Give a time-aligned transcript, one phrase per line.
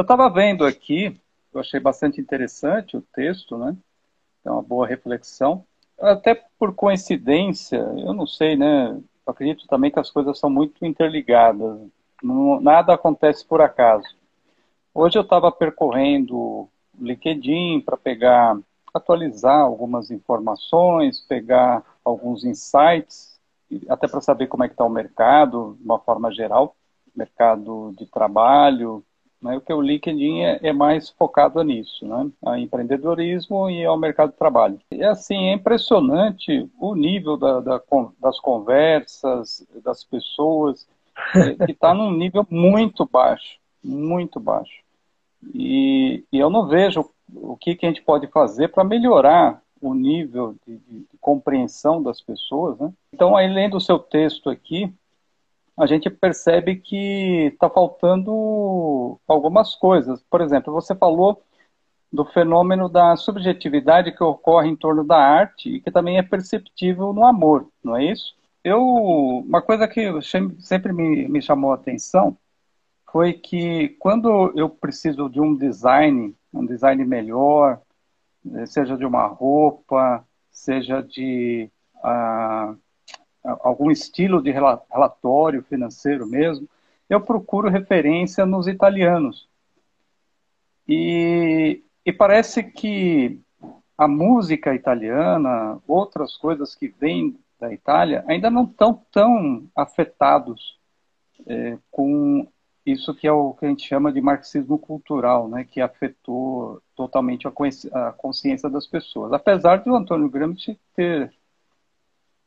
[0.00, 1.20] Eu estava vendo aqui,
[1.52, 3.76] eu achei bastante interessante o texto, né?
[4.42, 5.62] É uma boa reflexão.
[6.00, 8.92] Até por coincidência, eu não sei, né?
[8.92, 11.78] Eu acredito também que as coisas são muito interligadas.
[12.62, 14.06] Nada acontece por acaso.
[14.94, 18.58] Hoje eu estava percorrendo o LinkedIn para pegar,
[18.94, 23.38] atualizar algumas informações, pegar alguns insights,
[23.86, 26.74] até para saber como é que está o mercado, de uma forma geral,
[27.14, 29.04] mercado de trabalho,
[29.42, 29.56] né?
[29.56, 32.30] O que o LinkedIn é, é, mais focado nisso, né?
[32.44, 34.78] A empreendedorismo e ao mercado de trabalho.
[34.90, 37.80] E assim, é impressionante o nível da, da,
[38.20, 40.86] das conversas, das pessoas,
[41.34, 44.82] é, que está num nível muito baixo, muito baixo.
[45.54, 49.94] E, e, eu não vejo o que, que a gente pode fazer para melhorar o
[49.94, 52.78] nível de, de, compreensão das pessoas.
[52.78, 52.92] Né?
[53.12, 54.92] Então, lendo o seu texto aqui,
[55.80, 60.22] a gente percebe que está faltando algumas coisas.
[60.30, 61.42] Por exemplo, você falou
[62.12, 67.14] do fenômeno da subjetividade que ocorre em torno da arte e que também é perceptível
[67.14, 68.36] no amor, não é isso?
[68.62, 70.06] Eu, uma coisa que
[70.60, 72.36] sempre me, me chamou a atenção
[73.10, 77.80] foi que quando eu preciso de um design, um design melhor,
[78.54, 81.70] eh, seja de uma roupa, seja de
[82.04, 82.76] uh,
[83.42, 86.68] algum estilo de relatório financeiro mesmo,
[87.08, 89.48] eu procuro referência nos italianos.
[90.88, 93.40] E, e parece que
[93.96, 100.78] a música italiana, outras coisas que vêm da Itália, ainda não estão tão afetados
[101.46, 102.48] é, com
[102.84, 107.46] isso que é o que a gente chama de marxismo cultural, né, que afetou totalmente
[107.46, 109.32] a consciência das pessoas.
[109.32, 111.32] Apesar de o Antônio Gramsci ter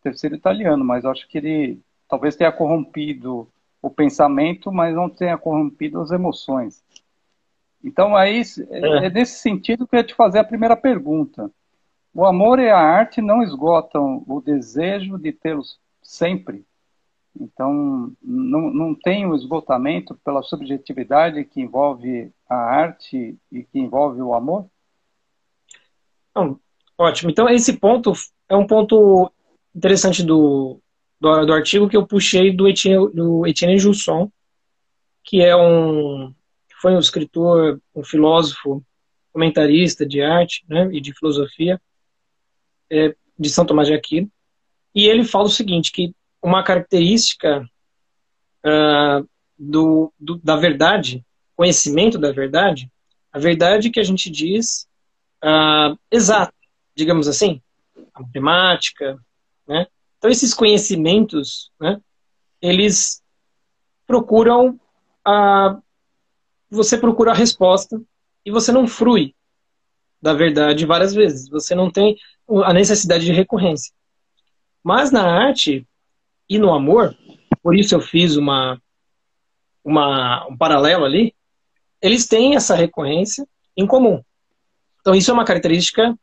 [0.04, 3.48] terceiro italiano, mas acho que ele talvez tenha corrompido
[3.82, 6.84] o pensamento, mas não tenha corrompido as emoções.
[7.84, 11.52] Então, aí, é, é nesse sentido que eu ia te fazer a primeira pergunta.
[12.14, 16.64] O amor e a arte não esgotam o desejo de tê-los sempre.
[17.40, 24.22] Então, não, não tem o esgotamento pela subjetividade que envolve a arte e que envolve
[24.22, 24.68] o amor?
[26.36, 26.60] Não,
[26.98, 27.32] ótimo.
[27.32, 28.14] Então, esse ponto
[28.48, 29.32] é um ponto
[29.76, 30.80] interessante do,
[31.20, 34.32] do, do, artigo que eu puxei do Etienne, do Etienne Jusson,
[35.24, 36.34] que é um
[36.82, 38.86] foi um escritor, um filósofo,
[39.32, 41.82] comentarista de arte né, e de filosofia
[42.92, 44.30] é, de São Tomás de Aquino.
[44.94, 47.68] E ele fala o seguinte, que uma característica
[48.66, 52.92] uh, do, do, da verdade, conhecimento da verdade,
[53.32, 54.88] a verdade que a gente diz
[55.44, 56.54] uh, exata,
[56.96, 57.62] digamos assim,
[58.14, 59.18] a matemática,
[59.74, 59.88] né?
[60.18, 62.00] Então, esses conhecimentos, né,
[62.62, 63.22] eles
[64.06, 64.80] procuram
[65.26, 65.80] a.
[66.70, 68.02] Você procura a resposta
[68.46, 69.36] e você não frui
[70.22, 71.50] da verdade várias vezes.
[71.50, 72.18] Você não tem
[72.64, 73.94] a necessidade de recorrência.
[74.84, 75.88] Mas na arte
[76.50, 77.16] e no amor,
[77.62, 78.82] por isso eu fiz uma,
[79.84, 81.34] uma, um paralelo ali,
[82.02, 83.48] eles têm essa recorrência
[83.78, 84.24] em comum.
[85.02, 86.18] Então, isso é uma característica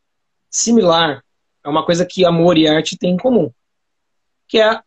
[0.51, 1.23] similar
[1.65, 3.51] é uma coisa que amor e arte têm em comum,
[4.49, 4.81] que é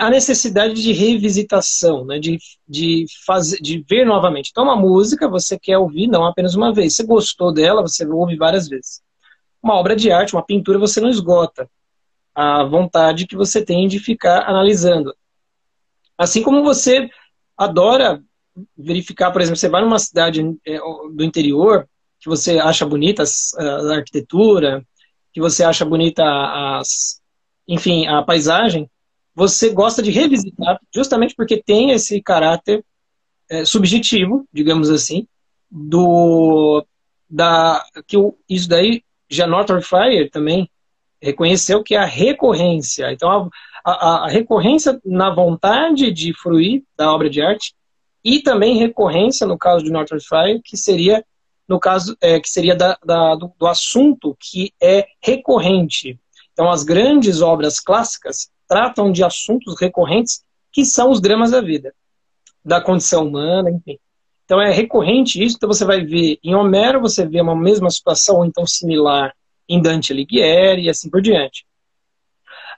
[0.00, 2.18] a necessidade de revisitação, né?
[2.18, 4.50] de, de, fazer, de ver novamente.
[4.50, 6.96] Então, uma música você quer ouvir não apenas uma vez.
[6.96, 9.00] Você gostou dela, você ouve várias vezes.
[9.62, 11.70] Uma obra de arte, uma pintura, você não esgota
[12.34, 15.14] a vontade que você tem de ficar analisando.
[16.18, 17.08] Assim como você
[17.56, 18.22] adora
[18.76, 23.22] verificar, por exemplo, você vai numa cidade é, do interior que você acha bonita
[23.58, 24.84] a arquitetura,
[25.32, 27.20] que você acha bonita as,
[27.66, 28.90] enfim, a paisagem,
[29.34, 32.84] você gosta de revisitar, justamente porque tem esse caráter
[33.48, 35.26] é, subjetivo, digamos assim,
[35.70, 36.84] do
[37.28, 40.68] da que o, isso daí já Northrop Fryer também
[41.22, 43.12] reconheceu que é a recorrência.
[43.12, 43.50] Então
[43.84, 47.74] a, a, a, recorrência na vontade de fruir da obra de arte
[48.24, 51.24] e também recorrência no caso de Northrop Fryer que seria
[51.70, 56.18] no caso é, que seria da, da, do, do assunto que é recorrente.
[56.52, 61.94] Então, as grandes obras clássicas tratam de assuntos recorrentes que são os dramas da vida,
[62.64, 64.00] da condição humana, enfim.
[64.44, 68.38] Então é recorrente isso, então você vai ver em Homero, você vê uma mesma situação,
[68.38, 69.32] ou então similar
[69.68, 71.64] em Dante Alighieri e assim por diante.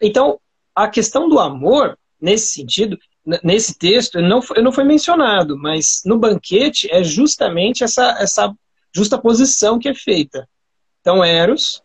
[0.03, 0.39] Então,
[0.75, 2.99] a questão do amor, nesse sentido,
[3.43, 8.55] nesse texto, não foi, não foi mencionado, mas no banquete é justamente essa, essa
[8.95, 10.49] justa posição que é feita.
[11.01, 11.83] Então, Eros,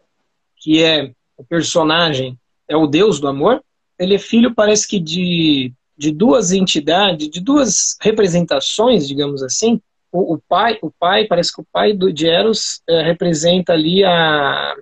[0.57, 2.37] que é o personagem,
[2.67, 3.63] é o deus do amor,
[3.97, 9.81] ele é filho, parece que, de, de duas entidades, de duas representações, digamos assim,
[10.11, 14.03] o, o, pai, o pai, parece que o pai do, de Eros é, representa ali
[14.03, 14.75] a,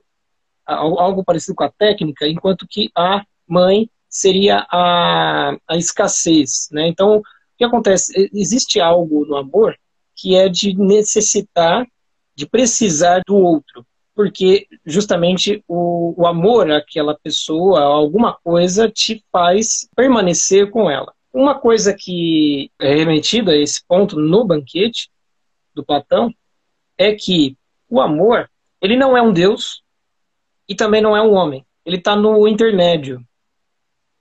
[0.66, 6.88] a, algo parecido com a técnica, enquanto que a mãe seria a, a escassez, né?
[6.88, 7.24] Então, o
[7.58, 8.30] que acontece?
[8.34, 9.78] Existe algo no amor
[10.16, 11.86] que é de necessitar,
[12.36, 19.88] de precisar do outro, porque justamente o, o amor àquela pessoa, alguma coisa, te faz
[19.96, 21.14] permanecer com ela.
[21.34, 25.10] Uma coisa que é remetida a esse ponto no banquete
[25.74, 26.34] do Platão
[26.98, 27.58] é que
[27.90, 28.50] o amor,
[28.82, 29.84] ele não é um Deus
[30.68, 31.66] e também não é um homem.
[31.86, 33.22] Ele está no intermédio.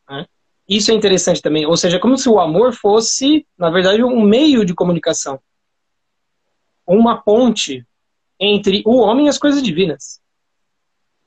[0.08, 0.26] Né?
[0.68, 1.64] Isso é interessante também.
[1.66, 5.40] Ou seja, como se o amor fosse, na verdade, um meio de comunicação.
[6.86, 7.86] Uma ponte
[8.38, 10.20] entre o homem e as coisas divinas.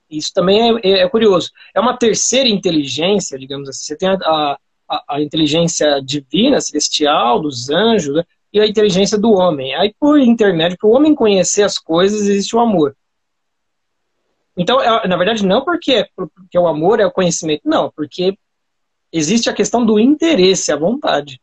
[0.09, 1.51] Isso também é, é, é curioso.
[1.75, 3.83] É uma terceira inteligência, digamos assim.
[3.85, 4.57] Você tem a, a
[4.87, 8.23] a, inteligência divina, celestial, dos anjos, né?
[8.53, 9.75] e a inteligência do homem.
[9.75, 12.95] Aí, por intermédio, para o homem conhecer as coisas, existe o amor.
[14.55, 18.37] Então, é, na verdade, não porque, é, porque o amor é o conhecimento, não, porque
[19.11, 21.39] existe a questão do interesse, a vontade.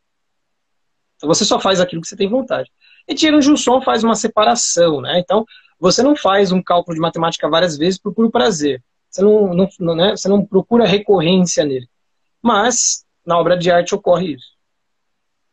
[1.17, 2.71] Então, você só faz aquilo que você tem vontade.
[3.07, 5.19] E Tiro Jusson faz uma separação, né?
[5.19, 5.45] Então,
[5.79, 8.83] você não faz um cálculo de matemática várias vezes por puro prazer.
[9.11, 10.17] Você não, não, né?
[10.17, 11.87] você não procura recorrência nele.
[12.43, 14.55] Mas na obra de arte ocorre isso.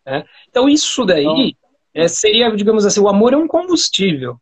[0.05, 0.25] Né?
[0.49, 1.53] Então, isso daí então,
[1.93, 4.39] é, seria, digamos assim, o amor é um combustível.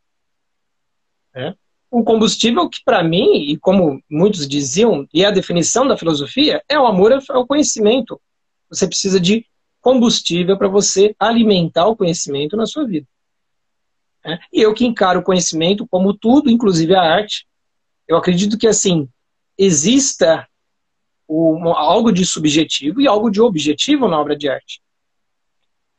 [1.34, 1.54] Né?
[1.92, 6.62] Um combustível que, para mim, e como muitos diziam, e é a definição da filosofia,
[6.68, 8.20] é o amor é o conhecimento.
[8.70, 9.44] Você precisa de
[9.80, 13.06] combustível para você alimentar o conhecimento na sua vida.
[14.24, 14.38] Né?
[14.52, 17.46] E eu que encaro o conhecimento como tudo, inclusive a arte,
[18.06, 19.08] eu acredito que, assim,
[19.56, 20.46] exista
[21.28, 24.82] algo de subjetivo e algo de objetivo na obra de arte.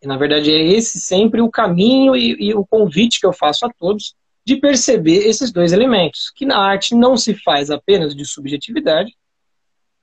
[0.01, 3.65] E, na verdade, é esse sempre o caminho e, e o convite que eu faço
[3.65, 8.25] a todos de perceber esses dois elementos, que na arte não se faz apenas de
[8.25, 9.15] subjetividade,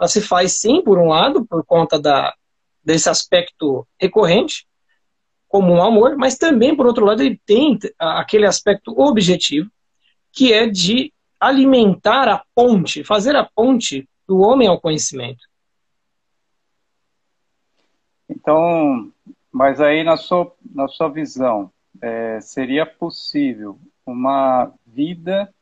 [0.00, 2.32] ela se faz sim, por um lado, por conta da,
[2.88, 4.66] desse aspecto recorrente,
[5.46, 9.70] como um amor, mas também, por outro lado, ele tem aquele aspecto objetivo,
[10.32, 15.44] que é de alimentar a ponte, fazer a ponte do homem ao conhecimento.
[18.26, 19.12] Então,
[19.52, 21.70] mas aí na sua, na sua visão,
[22.00, 25.52] é, seria possível uma vida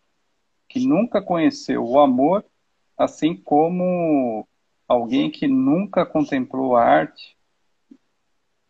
[0.68, 2.44] que nunca conheceu o amor,
[2.96, 4.46] assim como
[4.88, 7.36] alguém que nunca contemplou a arte?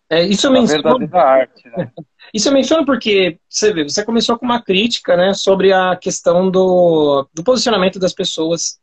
[0.09, 1.09] É, isso eu menciono.
[1.13, 1.91] Arte, né?
[2.35, 6.51] Isso eu menciono porque você vê, você começou com uma crítica, né, sobre a questão
[6.51, 8.81] do, do posicionamento das pessoas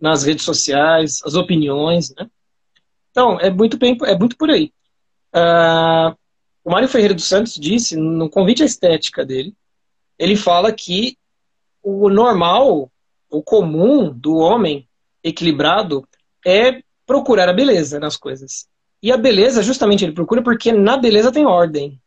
[0.00, 2.30] nas redes sociais, as opiniões, né?
[3.10, 4.72] Então, é muito, bem, é muito por aí.
[5.34, 6.16] Uh,
[6.64, 9.54] o Mário Ferreira dos Santos disse, no convite à estética dele,
[10.16, 11.18] ele fala que
[11.82, 12.90] o normal,
[13.28, 14.88] o comum do homem
[15.22, 16.06] equilibrado
[16.48, 18.66] é procurar a beleza nas coisas.
[19.02, 22.00] E a beleza, justamente, ele procura porque na beleza tem ordem.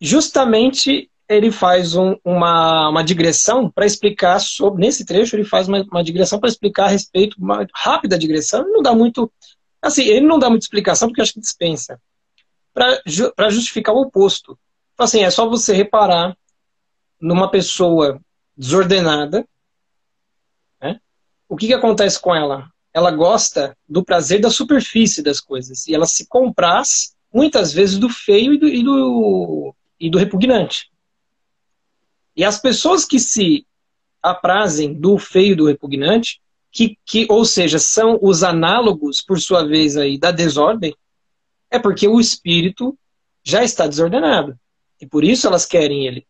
[0.00, 4.80] Justamente ele faz um, uma, uma digressão para explicar sobre.
[4.80, 8.62] Nesse trecho, ele faz uma, uma digressão para explicar a respeito, uma rápida digressão.
[8.62, 9.30] Ele não dá muito.
[9.80, 12.00] Assim, ele não dá muita explicação porque acho que dispensa.
[12.72, 14.58] Para ju, justificar o oposto.
[14.94, 16.36] Então, assim, é só você reparar
[17.20, 18.20] numa pessoa
[18.56, 19.46] desordenada.
[21.48, 22.70] O que, que acontece com ela?
[22.92, 25.86] Ela gosta do prazer da superfície das coisas.
[25.86, 30.90] E ela se compraz, muitas vezes, do feio e do, e do, e do repugnante.
[32.36, 33.66] E as pessoas que se
[34.22, 36.40] aprazem do feio e do repugnante,
[36.70, 40.94] que, que, ou seja, são os análogos, por sua vez, aí, da desordem,
[41.70, 42.96] é porque o espírito
[43.42, 44.58] já está desordenado.
[45.00, 46.26] E por isso elas querem ele.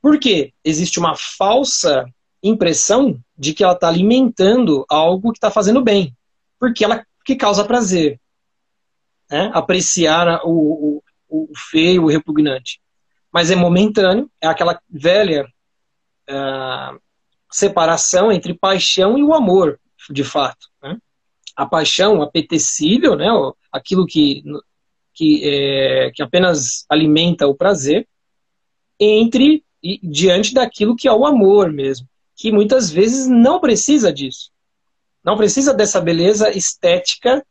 [0.00, 0.52] Por quê?
[0.64, 2.06] Existe uma falsa
[2.42, 6.16] impressão de que ela está alimentando algo que está fazendo bem.
[6.58, 8.20] Porque ela que causa prazer.
[9.30, 9.50] Né?
[9.52, 12.80] Apreciar o, o, o feio, o repugnante
[13.36, 15.46] mas é momentâneo, é aquela velha
[16.26, 16.98] uh,
[17.52, 19.78] separação entre paixão e o amor,
[20.08, 20.68] de fato.
[20.82, 20.96] Né?
[21.54, 23.26] A paixão apetecível, né,
[23.70, 24.42] aquilo que,
[25.12, 28.08] que, é, que apenas alimenta o prazer,
[28.98, 34.50] entre e diante daquilo que é o amor mesmo, que muitas vezes não precisa disso.
[35.24, 37.44] Não precisa dessa beleza estética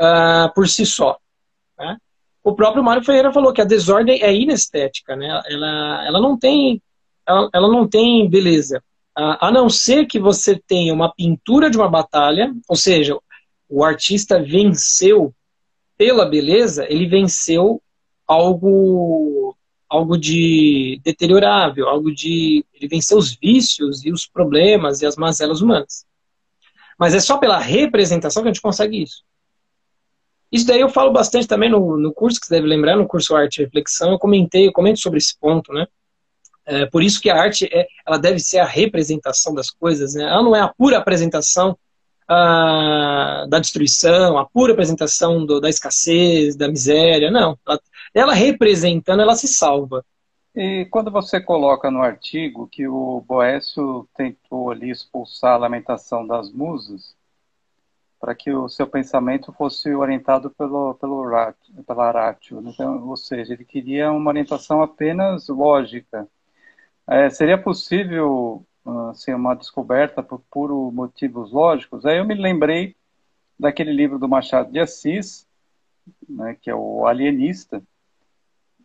[0.00, 1.18] uh, por si só.
[1.78, 1.98] Né?
[2.46, 5.42] o próprio Mário Ferreira falou que a desordem é inestética, né?
[5.50, 6.80] Ela, ela não tem
[7.26, 8.80] ela, ela não tem beleza.
[9.16, 13.18] A, a não ser que você tenha uma pintura de uma batalha, ou seja,
[13.68, 15.34] o artista venceu
[15.98, 17.82] pela beleza, ele venceu
[18.28, 19.55] algo
[19.88, 25.60] algo de deteriorável, algo de ele vencer os vícios e os problemas e as mazelas
[25.60, 26.04] humanas.
[26.98, 29.22] Mas é só pela representação que a gente consegue isso.
[30.50, 33.34] Isso daí eu falo bastante também no, no curso, que você deve lembrar, no curso
[33.34, 35.86] Arte e Reflexão, eu comentei, eu comento sobre esse ponto, né?
[36.64, 40.24] É, por isso que a arte, é, ela deve ser a representação das coisas, né?
[40.24, 41.78] Ela não é a pura apresentação
[42.28, 47.58] da destruição, a pura apresentação do, da escassez, da miséria, não.
[47.66, 47.80] Ela,
[48.14, 50.04] ela representando, ela se salva.
[50.54, 56.50] E quando você coloca no artigo que o Boécio tentou ali expulsar a lamentação das
[56.50, 57.14] musas,
[58.18, 61.30] para que o seu pensamento fosse orientado pelo, pelo
[61.86, 62.70] pela ratio, né?
[62.72, 66.26] então, ou seja, ele queria uma orientação apenas lógica.
[67.06, 72.06] É, seria possível uh, ser uma descoberta por puro motivos lógicos?
[72.06, 72.96] Aí eu me lembrei
[73.58, 75.46] daquele livro do Machado de Assis,
[76.28, 77.82] né, que é o Alienista,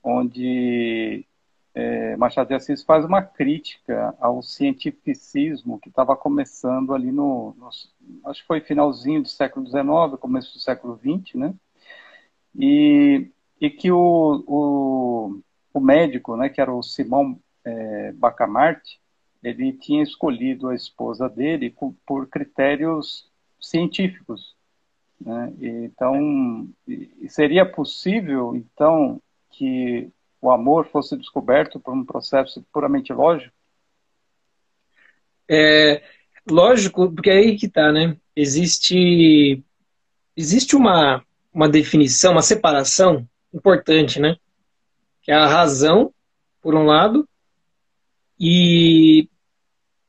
[0.03, 1.25] onde
[1.73, 7.69] é, Machado de Assis faz uma crítica ao cientificismo que estava começando ali no, no,
[8.25, 11.53] acho que foi finalzinho do século XIX, começo do século XX, né?
[12.55, 13.29] E,
[13.59, 15.41] e que o, o,
[15.73, 19.00] o médico, né, que era o Simão é, Bacamarte,
[19.43, 23.29] ele tinha escolhido a esposa dele por, critérios
[23.59, 24.55] científicos.
[25.19, 25.53] Né?
[25.59, 26.69] Então,
[27.27, 30.09] seria possível, então, que
[30.41, 33.53] o amor fosse descoberto por um processo puramente lógico?
[35.49, 36.01] É,
[36.49, 38.17] lógico, porque é aí que está, né?
[38.35, 39.63] Existe,
[40.35, 44.37] existe uma, uma definição, uma separação importante, né?
[45.21, 46.13] Que é a razão,
[46.61, 47.27] por um lado,
[48.39, 49.29] e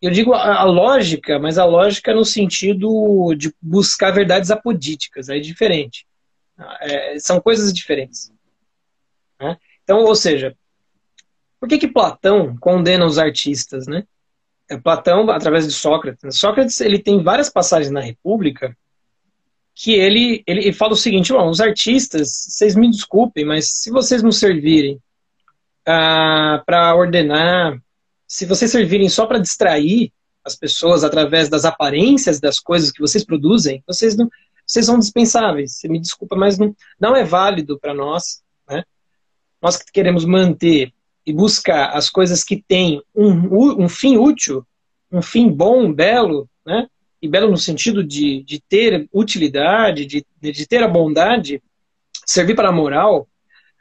[0.02, 5.38] eu digo a, a lógica, mas a lógica no sentido de buscar verdades apodíticas, é
[5.38, 6.04] diferente.
[6.80, 8.32] É, são coisas diferentes.
[9.40, 9.56] Né?
[9.84, 10.56] Então, ou seja,
[11.60, 14.04] por que, que Platão condena os artistas, né?
[14.68, 16.36] É Platão, através de Sócrates.
[16.36, 18.76] Sócrates ele tem várias passagens na República
[19.74, 24.22] que ele, ele, ele fala o seguinte: os artistas, vocês me desculpem, mas se vocês
[24.22, 25.00] não servirem
[25.86, 27.80] ah, para ordenar,
[28.32, 30.12] se vocês servirem só para distrair
[30.44, 34.28] as pessoas através das aparências das coisas que vocês produzem, vocês não,
[34.66, 35.76] vocês são dispensáveis.
[35.76, 38.42] Você me desculpa, mas não, não é válido para nós
[39.62, 40.92] nós que queremos manter
[41.24, 44.66] e buscar as coisas que têm um, um fim útil,
[45.10, 46.88] um fim bom, belo, né?
[47.22, 51.62] e belo no sentido de, de ter utilidade, de, de ter a bondade,
[52.26, 53.28] servir para a moral,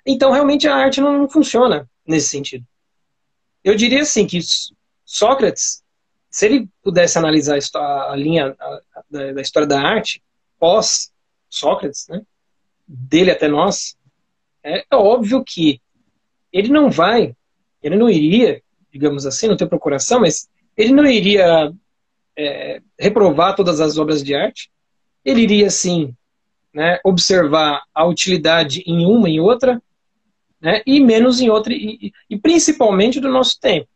[0.05, 2.63] então realmente a arte não, não funciona nesse sentido.
[3.63, 4.39] Eu diria assim que
[5.05, 5.83] Sócrates,
[6.29, 8.55] se ele pudesse analisar a, linha
[9.09, 10.23] da história da arte
[10.59, 11.11] pós
[11.49, 12.21] Sócrates, né,
[12.87, 13.95] dele até nós,
[14.63, 15.81] é, é óbvio que
[16.51, 17.35] ele não vai,
[17.81, 21.73] ele não iria, digamos assim, não tem procuração, mas ele não iria
[22.37, 24.71] é, reprovar todas as obras de arte.
[25.23, 26.15] Ele iria, sim,
[26.73, 29.81] né, observar a utilidade em uma e outra,
[30.61, 33.87] né, e menos em outra, e, e principalmente do nosso tempo.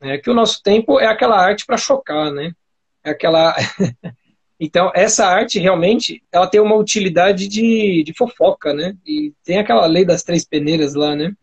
[0.00, 2.52] Né, que o nosso tempo é aquela arte para chocar, né?
[3.04, 3.54] É aquela
[4.64, 8.96] Então, essa arte realmente, ela tem uma utilidade de, de fofoca, né?
[9.04, 11.34] E tem aquela lei das três peneiras lá, né?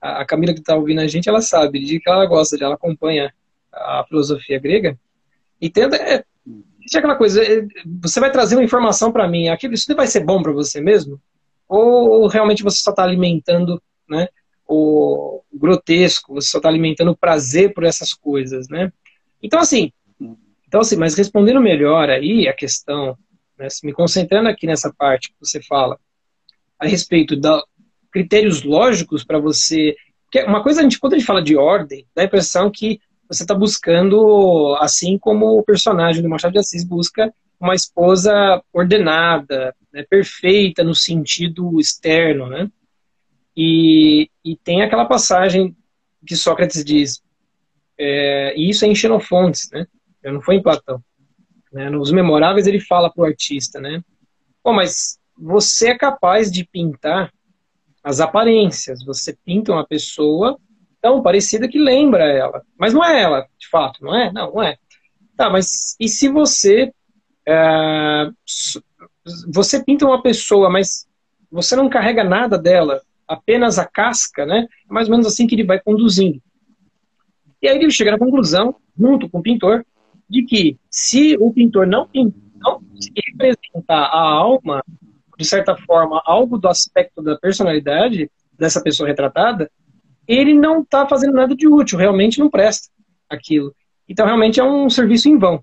[0.00, 3.34] A, Camila que está ouvindo a gente, ela sabe de que ela gosta, ela acompanha
[3.72, 4.96] a filosofia grega.
[5.60, 7.66] E tenta, é, é aquela coisa, é,
[8.00, 11.20] você vai trazer uma informação para mim, aquilo, isso vai ser bom para você mesmo?
[11.68, 14.28] Ou, realmente você só está alimentando, né?
[14.66, 18.92] O grotesco, você só está alimentando prazer por essas coisas, né?
[19.42, 19.92] Então, assim,
[20.66, 23.16] então, assim, mas respondendo melhor aí a questão,
[23.58, 25.98] né, me concentrando aqui nessa parte que você fala
[26.78, 27.62] a respeito da
[28.10, 29.96] critérios lógicos para você.
[30.30, 33.00] Que uma coisa, a gente, quando a gente fala de ordem, dá a impressão que
[33.28, 39.74] você está buscando, assim como o personagem do Machado de Assis busca uma esposa ordenada,
[39.92, 42.70] né, perfeita no sentido externo, né?
[43.60, 45.76] E, e tem aquela passagem
[46.24, 47.20] que Sócrates diz,
[47.98, 49.84] é, e isso é em Xenofontes, né?
[50.22, 51.02] não foi em Platão.
[51.72, 51.90] Né?
[51.90, 54.00] Nos Memoráveis ele fala para o artista, né?
[54.62, 57.32] Pô, mas você é capaz de pintar
[58.04, 59.04] as aparências.
[59.04, 60.56] Você pinta uma pessoa
[61.02, 62.62] tão parecida que lembra ela.
[62.78, 64.32] Mas não é ela, de fato, não é?
[64.32, 64.76] Não, não é.
[65.36, 66.92] Tá, mas e se você.
[67.44, 68.30] É,
[69.52, 71.08] você pinta uma pessoa, mas
[71.50, 74.66] você não carrega nada dela, apenas a casca, né?
[74.88, 76.40] É mais ou menos assim que ele vai conduzindo.
[77.60, 79.84] E aí ele chega na conclusão, junto com o pintor,
[80.28, 82.08] de que se o pintor não,
[82.56, 82.80] não
[83.16, 84.82] representar a alma,
[85.38, 89.70] de certa forma, algo do aspecto da personalidade, dessa pessoa retratada,
[90.26, 92.88] ele não está fazendo nada de útil, realmente não presta
[93.28, 93.74] aquilo.
[94.08, 95.62] Então, realmente é um serviço em vão.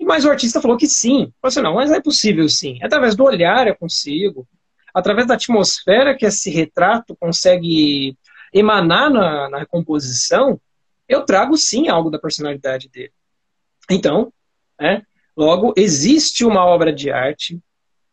[0.00, 1.32] Mas o artista falou que sim.
[1.40, 2.78] Falou assim, não, mas é possível sim.
[2.82, 4.46] Através do olhar eu consigo.
[4.94, 8.16] Através da atmosfera que esse retrato consegue
[8.52, 10.60] emanar na, na composição,
[11.08, 13.12] eu trago sim algo da personalidade dele.
[13.90, 14.32] Então,
[14.78, 15.02] né,
[15.36, 17.60] logo, existe uma obra de arte.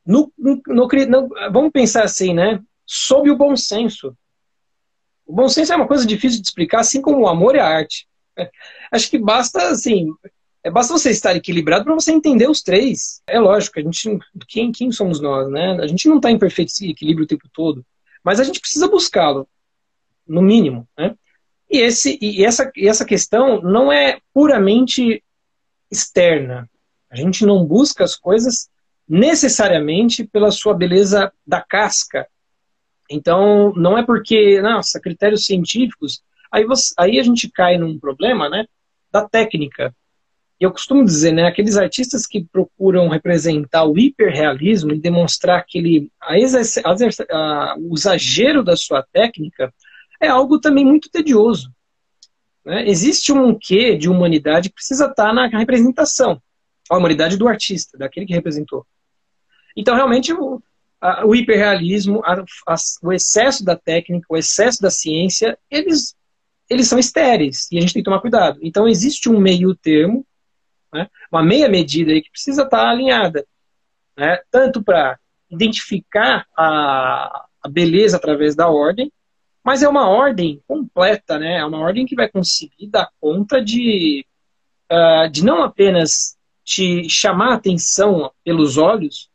[0.05, 2.61] No, no, no, vamos pensar assim, né?
[2.85, 4.15] Sob o bom senso.
[5.25, 7.67] O bom senso é uma coisa difícil de explicar, assim como o amor e a
[7.67, 8.07] arte.
[8.91, 10.07] Acho que basta, assim,
[10.65, 13.21] é, basta você estar equilibrado para você entender os três.
[13.27, 14.17] É lógico, a gente,
[14.47, 15.77] quem, quem somos nós, né?
[15.79, 17.85] A gente não está em perfeito equilíbrio o tempo todo,
[18.23, 19.47] mas a gente precisa buscá-lo,
[20.27, 21.15] no mínimo, né?
[21.69, 25.23] E, esse, e, essa, e essa questão não é puramente
[25.91, 26.67] externa.
[27.11, 28.67] A gente não busca as coisas
[29.07, 32.27] necessariamente pela sua beleza da casca.
[33.07, 38.49] Então, não é porque, nossa, critérios científicos, aí, você, aí a gente cai num problema,
[38.49, 38.65] né,
[39.11, 39.93] da técnica.
[40.59, 46.09] E eu costumo dizer, né, aqueles artistas que procuram representar o hiperrealismo e demonstrar aquele
[46.21, 46.33] a
[47.31, 49.73] a, o exagero da sua técnica
[50.21, 51.69] é algo também muito tedioso.
[52.63, 52.87] Né?
[52.87, 56.41] Existe um quê de humanidade que precisa estar na representação,
[56.89, 58.85] a humanidade do artista, daquele que representou.
[70.95, 71.09] Né?
[71.29, 73.45] Uma meia medida aí que precisa estar alinhada,
[74.17, 74.39] né?
[74.49, 75.19] tanto para
[75.51, 79.11] identificar a, a beleza através da ordem,
[79.63, 81.57] mas é uma ordem completa, né?
[81.57, 84.25] É uma ordem que vai conseguir dar conta de,
[84.91, 89.29] uh, de não apenas te chamar a atenção pelos olhos,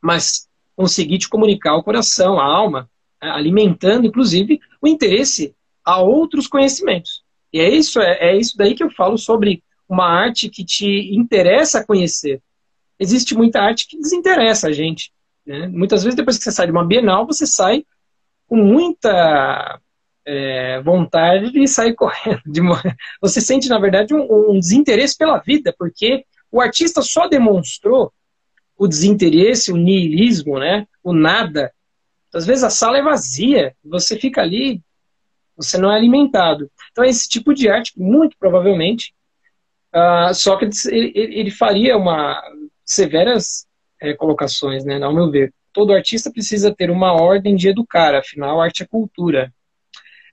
[0.00, 2.88] mas conseguir te comunicar o coração, a alma,
[3.20, 3.30] né?
[3.30, 7.24] alimentando, inclusive, o interesse a outros conhecimentos.
[7.52, 9.62] E é isso, é, é isso daí que eu falo sobre
[9.92, 12.40] uma arte que te interessa conhecer.
[12.98, 15.12] Existe muita arte que desinteressa a gente.
[15.46, 15.68] Né?
[15.68, 17.84] Muitas vezes, depois que você sai de uma Bienal, você sai
[18.46, 19.78] com muita
[20.24, 22.40] é, vontade de sair correndo.
[22.46, 22.62] De...
[23.20, 28.10] Você sente, na verdade, um, um desinteresse pela vida, porque o artista só demonstrou
[28.78, 30.86] o desinteresse, o niilismo, né?
[31.04, 31.70] o nada.
[32.32, 34.80] Às vezes a sala é vazia, você fica ali,
[35.54, 36.70] você não é alimentado.
[36.90, 39.12] Então é esse tipo de arte, muito provavelmente,
[39.94, 42.42] Uh, Sócrates ele, ele, faria uma
[42.84, 43.66] severas
[44.00, 45.52] é, colocações, né, ao meu ver.
[45.72, 49.52] Todo artista precisa ter uma ordem de educar, afinal, arte é cultura.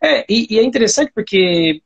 [0.02, 1.82] É, e, e é interessante porque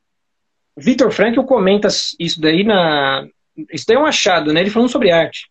[0.77, 1.87] Victor Frankl comenta
[2.19, 3.27] isso daí na.
[3.71, 4.61] Isso daí é um achado, né?
[4.61, 5.49] Ele falando sobre arte.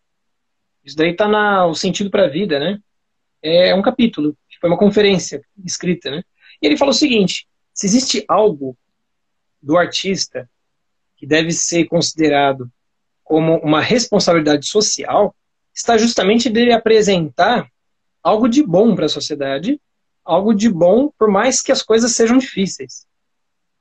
[0.83, 2.79] Isso daí está no sentido para a vida, né?
[3.41, 6.23] É um capítulo, foi uma conferência escrita, né?
[6.61, 8.77] E ele fala o seguinte: se existe algo
[9.61, 10.49] do artista
[11.23, 12.69] que deve ser considerado
[13.23, 15.33] como uma responsabilidade social,
[15.73, 17.65] está justamente dele apresentar
[18.21, 19.79] algo de bom para a sociedade,
[20.25, 23.07] algo de bom, por mais que as coisas sejam difíceis.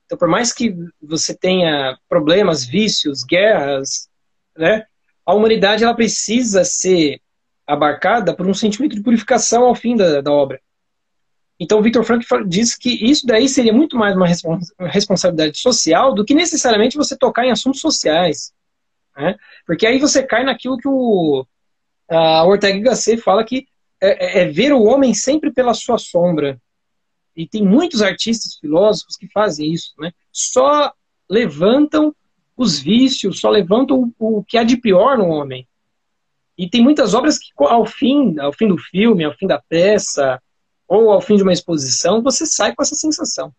[0.07, 4.09] Então, por mais que você tenha problemas, vícios, guerras,
[4.57, 4.87] né,
[5.27, 7.21] a humanidade ela precisa ser
[7.67, 10.61] abarcada por um sentimento de purificação ao fim da, da obra.
[11.63, 14.27] Então, o Victor Frank diz que isso daí seria muito mais uma
[14.89, 18.53] responsabilidade social do que necessariamente você tocar em assuntos sociais.
[19.17, 19.37] Né?
[19.65, 21.47] Porque aí você cai naquilo que o
[22.49, 23.69] Ortega Gasset fala que
[24.01, 26.61] é, é, é, ver o homem sempre pela sua sombra.
[27.37, 29.93] E tem muitos artistas, filósofos que fazem isso.
[30.01, 30.11] Né?
[30.33, 30.93] Só
[31.31, 32.13] levantam
[32.57, 35.69] os vícios, só levantam o que há de pior no homem.
[36.59, 40.43] E tem muitas obras que, ao fim, ao fim do filme, ao fim da peça,
[40.89, 43.53] ou ao fim de uma exposição, você sai com essa sensação.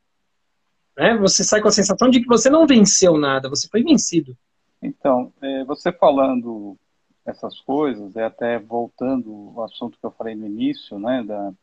[0.98, 1.18] Né?
[1.18, 4.38] Você sai com a sensação de que você não venceu nada, você foi vencido.
[4.82, 6.78] Então, é, você falando
[7.26, 11.54] essas coisas, é até voltando ao assunto que eu falei no início, né, da,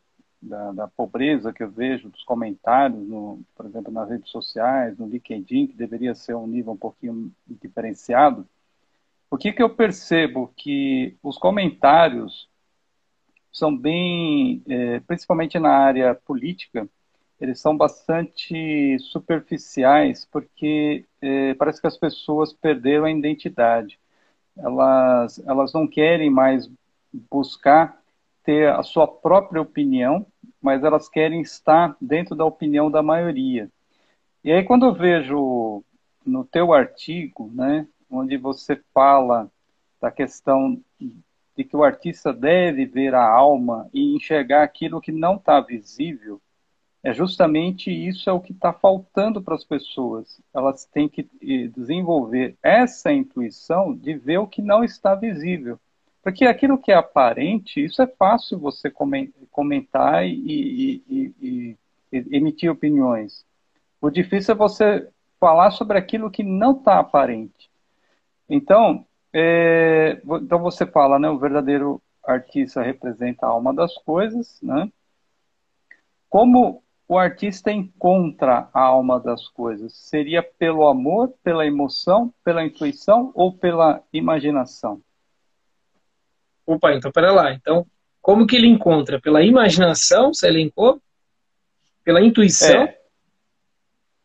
[0.41, 5.07] da, da, pobreza que eu vejo dos comentários, no, por exemplo, nas redes sociais, no
[5.07, 8.47] LinkedIn, que deveria ser um nível um pouquinho diferenciado,
[9.29, 10.51] o que, que eu percebo?
[10.57, 12.49] Que os comentários
[13.51, 16.87] são bem, é, principalmente na área política,
[17.39, 23.99] eles são bastante superficiais, porque é, parece que as pessoas perderam a identidade.
[24.55, 26.69] Elas, elas não querem mais
[27.29, 27.99] buscar
[28.43, 30.25] ter a sua própria opinião,
[30.61, 33.69] mas elas querem estar dentro da opinião da maioria.
[34.43, 35.83] E aí, quando eu vejo
[36.25, 39.49] no teu artigo, né, onde você fala
[39.99, 40.79] da questão
[41.61, 46.41] de que o artista deve ver a alma e enxergar aquilo que não está visível,
[47.03, 50.41] é justamente isso é o que está faltando para as pessoas.
[50.53, 51.29] Elas têm que
[51.75, 55.79] desenvolver essa intuição de ver o que não está visível.
[56.23, 58.91] Porque aquilo que é aparente, isso é fácil você
[59.49, 60.33] comentar e,
[61.09, 61.77] e, e,
[62.11, 63.43] e emitir opiniões.
[63.99, 65.07] O difícil é você
[65.39, 67.69] falar sobre aquilo que não está aparente.
[68.47, 74.91] Então, é, então você fala, né, o verdadeiro artista representa a alma das coisas, né?
[76.29, 79.93] Como o artista encontra a alma das coisas?
[79.93, 85.01] Seria pelo amor, pela emoção, pela intuição ou pela imaginação?
[86.65, 87.53] Opa, então pera lá.
[87.53, 87.85] Então,
[88.21, 89.19] como que ele encontra?
[89.19, 91.01] Pela imaginação, você elencou?
[92.03, 92.83] Pela intuição?
[92.83, 92.97] É.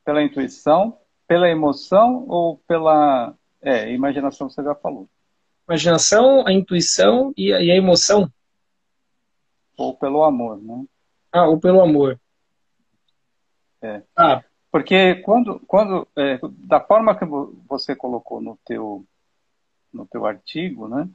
[0.05, 3.35] Pela intuição, pela emoção ou pela.
[3.67, 5.09] É, imaginação você já falou.
[5.69, 8.33] Imaginação, a intuição e a, e a emoção?
[9.77, 10.85] Ou pelo amor, né?
[11.33, 12.21] Ah, ou pelo amor.
[13.83, 14.03] É.
[14.17, 14.45] Ah.
[14.71, 17.25] Porque quando, quando é, da forma que
[17.69, 19.05] você colocou no teu,
[19.93, 21.09] no teu artigo, né?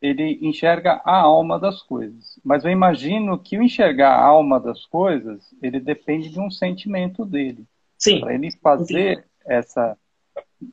[0.00, 2.38] ele enxerga a alma das coisas.
[2.42, 7.24] Mas eu imagino que o enxergar a alma das coisas, ele depende de um sentimento
[7.24, 7.66] dele.
[7.98, 8.20] Sim.
[8.20, 9.28] Para ele fazer Entendi.
[9.44, 9.98] essa.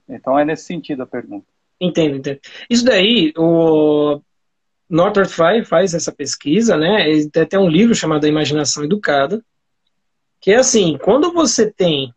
[0.07, 1.45] Então é nesse sentido a pergunta.
[1.79, 2.39] Entendo, entendo.
[2.69, 4.21] Isso daí, o
[4.89, 7.09] Northrop Frye faz essa pesquisa, né?
[7.09, 9.43] Ele tem até um livro chamado A Imaginação Educada,
[10.39, 12.13] que é assim, quando você tem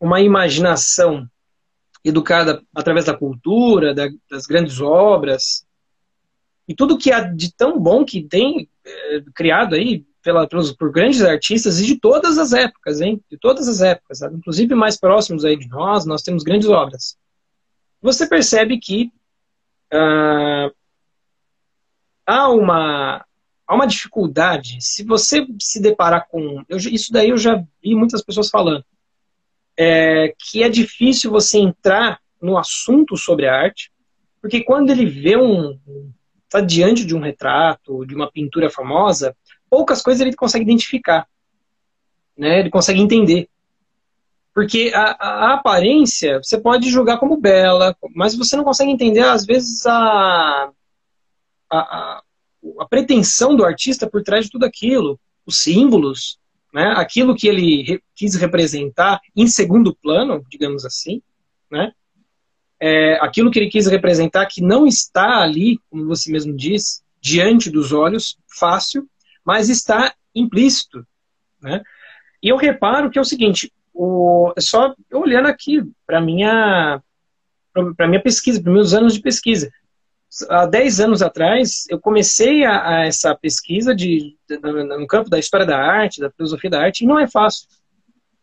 [0.00, 1.28] uma imaginação
[2.04, 5.66] educada através da cultura, da, das grandes obras,
[6.68, 10.92] e tudo que há de tão bom que tem é, criado aí pela, pelos, por
[10.92, 13.18] grandes artistas e de todas as épocas, hein?
[13.30, 14.36] De todas as épocas, sabe?
[14.36, 17.16] inclusive mais próximos aí de nós, nós temos grandes obras.
[18.02, 19.10] Você percebe que
[19.90, 20.70] ah,
[22.26, 23.24] há uma
[23.66, 24.76] há uma dificuldade.
[24.80, 28.84] Se você se deparar com eu, isso daí eu já vi muitas pessoas falando
[29.78, 33.90] é, que é difícil você entrar no assunto sobre a arte,
[34.42, 35.80] porque quando ele vê um,
[36.44, 39.34] está diante de um retrato, de uma pintura famosa,
[39.68, 41.26] poucas coisas ele consegue identificar.
[42.36, 42.60] Né?
[42.60, 43.48] Ele consegue entender.
[44.54, 49.46] Porque a, a, aparência você pode julgar como bela, mas você não consegue entender, às
[49.46, 50.70] vezes, a,
[51.70, 52.22] a,
[52.80, 56.38] a pretensão do artista por trás de tudo aquilo, os símbolos,
[56.74, 56.92] né?
[56.96, 61.22] aquilo que ele re, quis representar em segundo plano, digamos assim,
[61.70, 61.92] né?
[62.80, 67.70] é, aquilo que ele quis representar que não está ali, como você mesmo diz, diante
[67.70, 69.08] dos olhos, fácil,
[69.48, 71.06] mas está implícito.
[71.58, 71.82] Né?
[72.42, 77.02] E eu reparo que é o seguinte, o, é só olhando aqui para minha
[77.96, 79.70] para minha pesquisa, para meus anos de pesquisa.
[80.50, 85.38] Há 10 anos atrás, eu comecei a, a essa pesquisa de, de, no campo da
[85.38, 87.68] história da arte, da filosofia da arte, e não é fácil.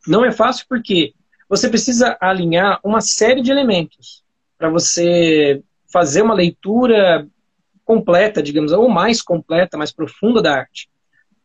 [0.08, 1.14] Não é fácil porque
[1.48, 4.24] você precisa alinhar uma série de elementos
[4.58, 7.28] para você fazer uma leitura
[7.84, 10.90] completa, digamos, ou mais completa, mais profunda da arte.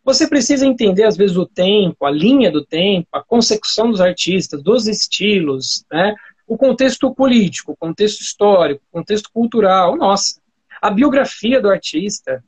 [0.05, 4.63] Você precisa entender, às vezes, o tempo, a linha do tempo, a consecução dos artistas,
[4.63, 6.15] dos estilos, né?
[6.47, 10.41] o contexto político, o contexto histórico, o contexto cultural, nossa,
[10.83, 12.43] a biografia do artista.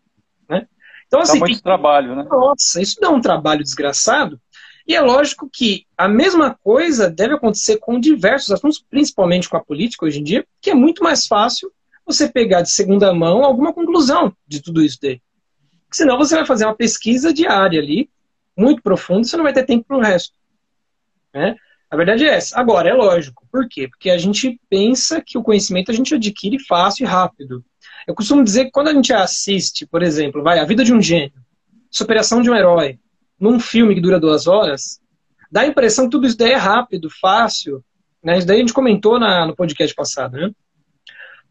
[0.49, 0.67] Né?
[1.07, 2.27] Então, assim, dá muito trabalho, né?
[2.29, 4.41] Nossa, isso dá um trabalho desgraçado,
[4.87, 9.65] e é lógico que a mesma coisa deve acontecer com diversos assuntos, principalmente com a
[9.65, 11.71] política hoje em dia, que é muito mais fácil
[12.05, 15.21] você pegar de segunda mão alguma conclusão de tudo isso daí.
[15.93, 18.09] Porque senão você vai fazer uma pesquisa diária ali,
[18.57, 20.33] muito profunda, você não vai ter tempo para o resto.
[21.35, 21.55] Né?
[21.91, 22.59] A verdade é essa.
[22.59, 23.47] Agora, é lógico.
[23.53, 23.89] Por quê?
[23.89, 27.63] Porque a gente pensa que o conhecimento a gente adquire fácil e rápido.
[28.09, 31.03] Eu costumo dizer que quando a gente assiste, por exemplo, vai, a vida de um
[31.03, 31.35] gênio,
[31.91, 32.99] superação de um herói,
[33.39, 34.99] num filme que dura duas horas,
[35.51, 37.85] dá a impressão que tudo isso daí é rápido, fácil.
[38.25, 38.39] Né?
[38.39, 40.51] Isso daí a gente comentou na, no podcast passado, né?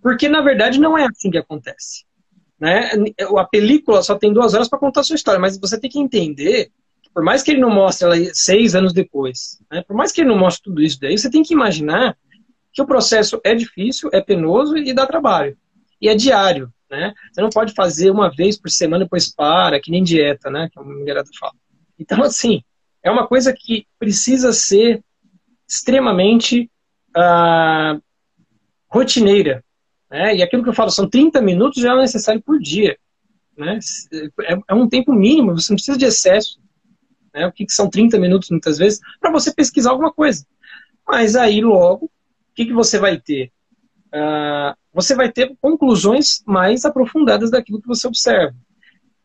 [0.02, 2.06] Porque, na verdade, não é assim que acontece.
[2.62, 2.92] Né?
[3.38, 6.00] A película só tem duas horas para contar a sua história, mas você tem que
[6.00, 6.72] entender
[7.14, 9.84] por mais que ele não mostre ela seis anos depois, né?
[9.86, 12.18] por mais que ele não mostre tudo isso daí, você tem que imaginar
[12.72, 15.58] que o processo é difícil, é penoso e dá trabalho.
[16.00, 17.14] E é diário, né?
[17.32, 20.70] Você não pode fazer uma vez por semana, depois para, que nem dieta, né?
[20.72, 21.54] Que a mulherada fala.
[22.00, 22.64] Então, assim,
[23.04, 25.04] é uma coisa que precisa ser
[25.68, 26.72] extremamente
[27.16, 28.02] uh,
[28.88, 29.64] rotineira.
[30.12, 30.36] Né?
[30.36, 32.98] E aquilo que eu falo, são 30 minutos já é necessário por dia.
[33.58, 33.80] Né?
[34.42, 36.60] É, é, um tempo mínimo, você não precisa de excesso.
[37.34, 37.48] Né?
[37.48, 40.46] O que, que são 30 minutos, muitas vezes, para você pesquisar alguma coisa.
[41.08, 42.10] Mas aí, logo, o
[42.54, 43.52] que, que você vai ter?
[44.14, 48.54] Uh, você vai ter conclusões mais aprofundadas daquilo que você observa.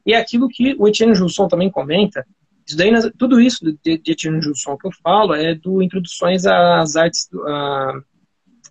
[0.04, 2.24] E é aquilo que o Etienne Jusson também comenta,
[2.64, 7.28] Isso daí, tudo isso de, Etienne Jusson que eu falo é do Introduções às Artes,
[7.44, 8.00] a,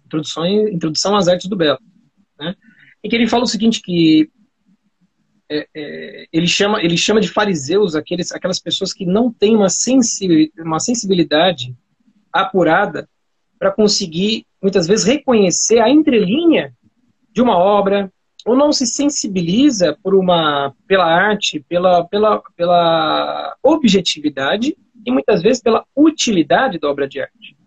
[0.05, 1.79] introdução, introdução às Artes do Belo,
[2.39, 2.55] né?
[3.03, 4.29] Em que ele fala o seguinte que
[5.49, 9.67] é, é, ele, chama, ele chama de fariseus aqueles, aquelas pessoas que não têm uma,
[10.59, 11.75] uma sensibilidade
[12.33, 13.07] apurada
[13.59, 16.73] para conseguir, muitas vezes, reconhecer a entrelinha
[17.31, 18.11] de uma obra,
[18.45, 25.61] ou não se sensibiliza por uma, pela arte, pela, pela, pela objetividade e muitas vezes
[25.61, 27.57] pela utilidade da obra de arte.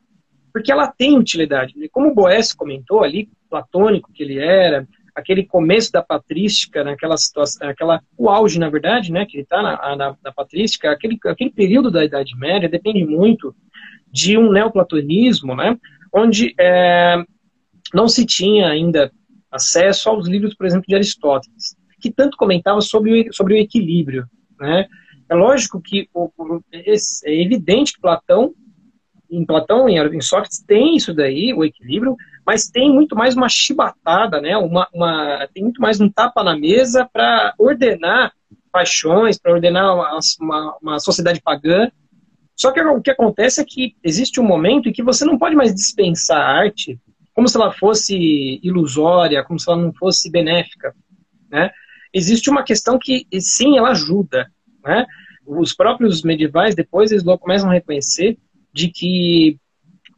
[0.53, 1.75] Porque ela tem utilidade.
[1.91, 4.87] Como o Boés comentou ali, platônico que ele era,
[5.19, 9.61] aquele começo da patrística, naquela situação, aquela, o auge, na verdade, né, que ele está
[9.61, 13.55] na, na, na, patrística, aquele, aquele período da Idade Média depende muito
[14.13, 15.77] de um neoplatonismo, né,
[16.15, 17.23] onde é,
[17.93, 19.11] não se tinha ainda
[19.51, 24.27] acesso aos livros, por exemplo, de Aristóteles, que tanto comentava sobre o, sobre o equilíbrio.
[24.59, 24.87] Né?
[25.29, 26.31] É lógico que o,
[26.73, 28.55] é evidente que Platão,
[29.31, 32.17] em Platão, em, em Sócrates, tem isso daí, o equilíbrio,
[32.49, 34.57] mas tem muito mais uma chibatada, né?
[34.57, 38.33] uma, uma, tem muito mais um tapa na mesa para ordenar
[38.73, 41.91] paixões, para ordenar uma, uma, uma sociedade pagã.
[42.57, 45.55] Só que o que acontece é que existe um momento em que você não pode
[45.55, 46.99] mais dispensar a arte
[47.35, 50.97] como se ela fosse ilusória, como se ela não fosse benéfica,
[51.51, 51.71] né?
[52.15, 54.51] Existe uma questão que, sim, ela ajuda,
[54.83, 55.05] né?
[55.47, 58.39] Os próprios medievais, depois, eles logo começam a reconhecer
[58.73, 59.59] de que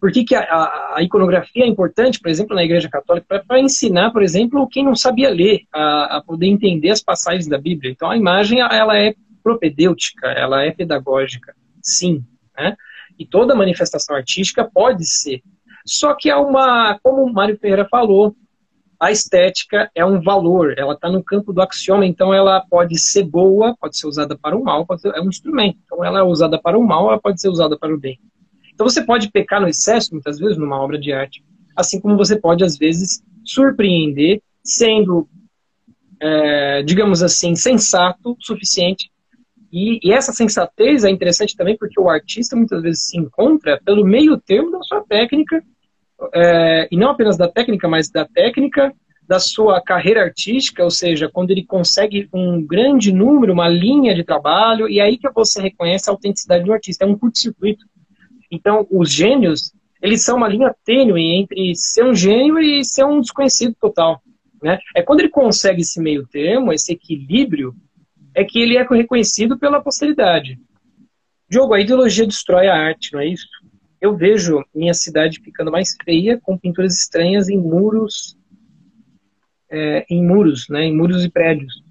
[0.00, 3.60] por que, que a, a, a, iconografia é importante, por exemplo, na Igreja Católica, para
[3.60, 7.90] ensinar, por exemplo, quem não sabia ler, a, a, poder entender as passagens da Bíblia.
[7.90, 12.24] Então, a imagem, ela é propedêutica, ela é pedagógica, sim.
[12.56, 12.74] Né?
[13.18, 15.42] E toda manifestação artística pode ser
[15.86, 18.34] só que é uma, como o Mário Ferreira falou,
[18.98, 23.24] a estética é um valor, ela está no campo do axioma, então ela pode ser
[23.24, 25.78] boa, pode ser usada para o mal, ser, é um instrumento.
[25.84, 28.20] Então ela é usada para o mal, ela pode ser usada para o bem.
[28.80, 31.44] Então você pode pecar no excesso, muitas vezes, numa obra de arte,
[31.76, 35.28] assim como você pode, às vezes, surpreender, sendo,
[36.18, 39.10] é, digamos assim, sensato o suficiente.
[39.70, 44.02] E, e, essa sensatez é interessante também porque o artista muitas vezes se encontra pelo
[44.02, 45.62] meio termo da sua técnica
[46.34, 48.94] é, e não apenas da técnica, mas da técnica,
[49.28, 54.24] da sua carreira artística, ou seja, quando ele consegue um grande número, uma linha de
[54.24, 57.84] trabalho, e aí que você reconhece a autenticidade do artista, é um curto-circuito.
[58.50, 63.20] Então, os gênios, eles são uma linha tênue entre ser um gênio e ser um
[63.20, 64.22] desconhecido total.
[64.62, 64.78] Né?
[64.94, 67.74] É quando ele consegue esse meio termo, esse equilíbrio,
[68.34, 70.58] é que ele é reconhecido pela posteridade.
[71.48, 73.48] Diogo, a ideologia destrói a arte, não é isso?
[74.00, 78.36] eu vejo minha cidade ficando mais feia com pinturas estranhas em muros,
[79.70, 81.84] é, em muros, né, em muros e prédios.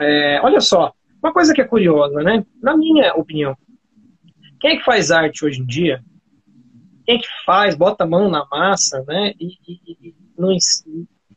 [0.00, 2.44] É, olha só, uma coisa que é curiosa, né?
[2.62, 3.56] Na minha opinião,
[4.60, 6.02] quem é que faz arte hoje em dia?
[7.04, 9.32] Quem é que faz, bota a mão na massa, né?
[9.38, 10.56] E, e, e, não,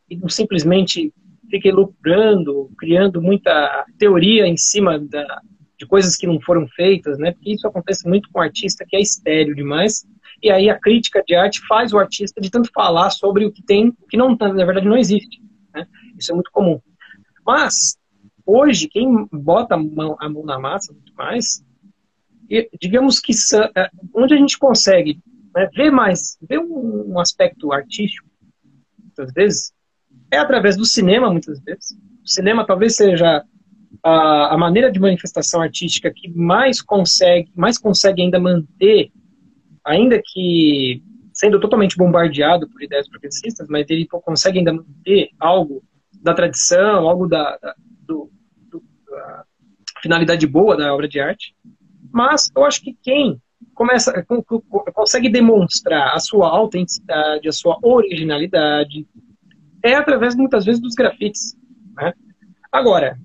[0.08, 1.12] e não simplesmente
[1.50, 5.40] fica elucubrando, criando muita teoria em cima da,
[5.78, 7.32] de coisas que não foram feitas, né?
[7.32, 10.06] Porque isso acontece muito com o artista que é estéreo demais.
[10.42, 13.62] E aí a crítica de arte faz o artista de tanto falar sobre o que
[13.62, 15.40] tem, o que não, na verdade não existe.
[15.74, 15.86] Né?
[16.18, 16.80] Isso é muito comum.
[17.46, 17.98] Mas
[18.46, 21.64] hoje quem bota a mão, a mão na massa muito mais,
[22.80, 23.32] digamos que
[23.76, 25.20] é, onde a gente consegue
[25.54, 28.28] né, ver mais, ver um, aspecto artístico,
[28.98, 29.72] muitas vezes,
[30.30, 31.92] é através do cinema, muitas vezes.
[32.24, 33.44] O cinema talvez seja
[34.02, 39.12] a, a maneira de manifestação artística que mais consegue, mais consegue ainda manter,
[39.84, 45.82] ainda que sendo totalmente bombardeado por ideias progressistas, mas ele consegue ainda manter algo
[46.20, 47.74] da tradição, algo da, da,
[48.06, 48.30] do,
[48.70, 49.44] do, da
[50.02, 51.54] finalidade boa da obra de arte.
[52.12, 53.40] Mas eu acho que quem
[53.74, 54.24] começa
[54.92, 59.06] consegue demonstrar a sua autenticidade, a sua originalidade,
[59.82, 61.56] é através muitas vezes dos grafites.
[61.96, 62.12] Né?
[62.70, 63.18] Agora,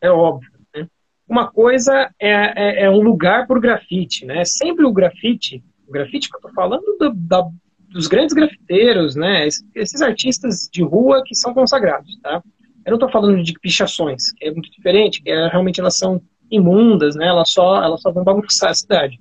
[0.00, 0.50] é óbvio.
[0.74, 0.86] Né?
[1.28, 4.44] Uma coisa é, é, é um lugar para o grafite, né?
[4.44, 7.46] Sempre o grafite, o grafite que eu estou falando do, da,
[7.90, 9.46] dos grandes grafiteiros, né?
[9.74, 12.42] Esses artistas de rua que são consagrados, tá?
[12.84, 16.22] Eu não estou falando de pichações, que é muito diferente, que é, realmente elas são
[16.50, 17.26] imundas, né?
[17.26, 19.20] Elas só, elas só vão bagunçar a cidade.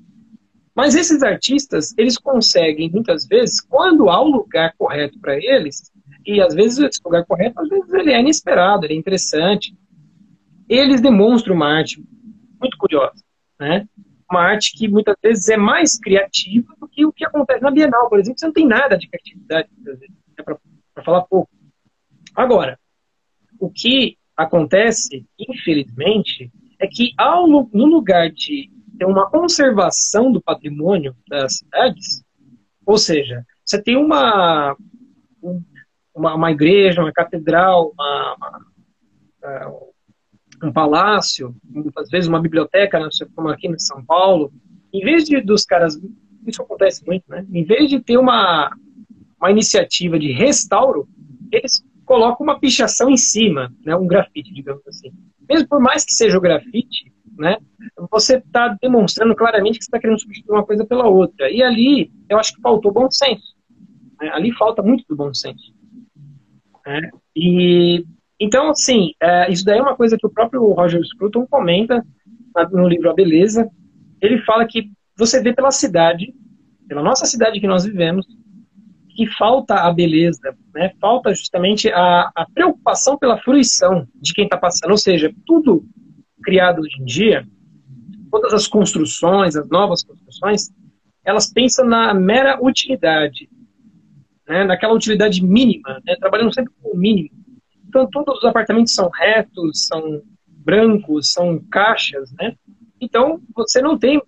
[0.76, 5.92] Mas esses artistas, eles conseguem, muitas vezes, quando há um lugar correto para eles,
[6.26, 9.76] e às vezes esse lugar correto, às vezes ele é inesperado, ele é interessante,
[10.70, 12.04] eles demonstram uma arte
[12.60, 13.24] muito curiosa,
[13.60, 13.88] né?
[14.30, 18.10] Uma arte que muitas vezes é mais criativa do que o que acontece na Bienal,
[18.10, 18.38] por exemplo.
[18.38, 20.58] Você não tem nada de criatividade, muitas vezes, é para
[21.04, 21.50] falar pouco.
[22.36, 22.78] Agora,
[23.60, 31.16] o que acontece, infelizmente, é que ao, no lugar de ter uma conservação do patrimônio
[31.28, 32.24] das cidades,
[32.86, 34.76] ou seja, você tem uma,
[36.14, 38.66] uma, uma igreja, uma catedral, uma, uma,
[39.44, 39.68] é,
[40.64, 41.56] um palácio,
[41.96, 44.52] às vezes uma biblioteca, né, como aqui em São Paulo,
[44.92, 46.00] em vez de dos caras,
[46.46, 47.46] isso acontece muito, né?
[47.52, 48.76] Em vez de ter uma,
[49.40, 51.08] uma iniciativa de restauro,
[51.52, 53.96] eles colocam uma pichação em cima, né?
[53.96, 55.12] Um grafite, digamos assim.
[55.50, 57.58] Mesmo por mais que seja o grafite, né?
[58.12, 61.50] Você está demonstrando claramente que você está querendo substituir uma coisa pela outra.
[61.50, 63.56] E ali, eu acho que faltou bom senso.
[64.20, 64.30] Né?
[64.30, 65.74] Ali falta muito do bom senso.
[66.86, 67.10] Né?
[67.36, 68.06] E
[68.40, 72.06] então, assim, é, isso daí é uma coisa que o próprio Roger Scruton comenta
[72.72, 73.68] no livro A Beleza.
[74.22, 76.34] Ele fala que você vê pela cidade,
[76.88, 78.28] pela nossa cidade que nós vivemos,
[79.18, 80.94] que falta a beleza, né?
[81.02, 84.92] falta justamente a, a preocupação pela fruição de quem está passando.
[84.92, 85.84] Ou seja, tudo
[86.44, 87.48] criado hoje em dia,
[88.30, 90.70] todas as construções, as novas construções,
[91.26, 93.50] elas pensam na mera utilidade,
[94.48, 94.64] né?
[94.64, 96.16] naquela utilidade mínima, né?
[96.20, 97.32] trabalhando sempre com o mínimo.
[97.90, 102.54] Então, todos os apartamentos são retos, são brancos, são caixas, né?
[103.00, 104.22] Então, você não tem.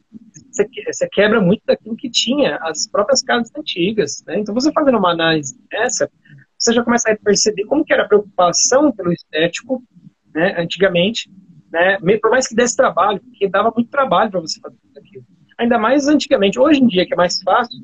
[0.52, 4.40] Você quebra muito daquilo que tinha as próprias casas antigas, né?
[4.40, 6.10] Então, você fazendo uma análise dessa,
[6.58, 9.84] você já começa a perceber como que era a preocupação pelo estético,
[10.34, 11.32] né, antigamente,
[11.72, 11.98] né?
[12.22, 15.24] Por mais que desse trabalho, porque dava muito trabalho para você fazer aquilo.
[15.58, 16.60] Ainda mais antigamente.
[16.60, 17.80] Hoje em dia, que é mais fácil,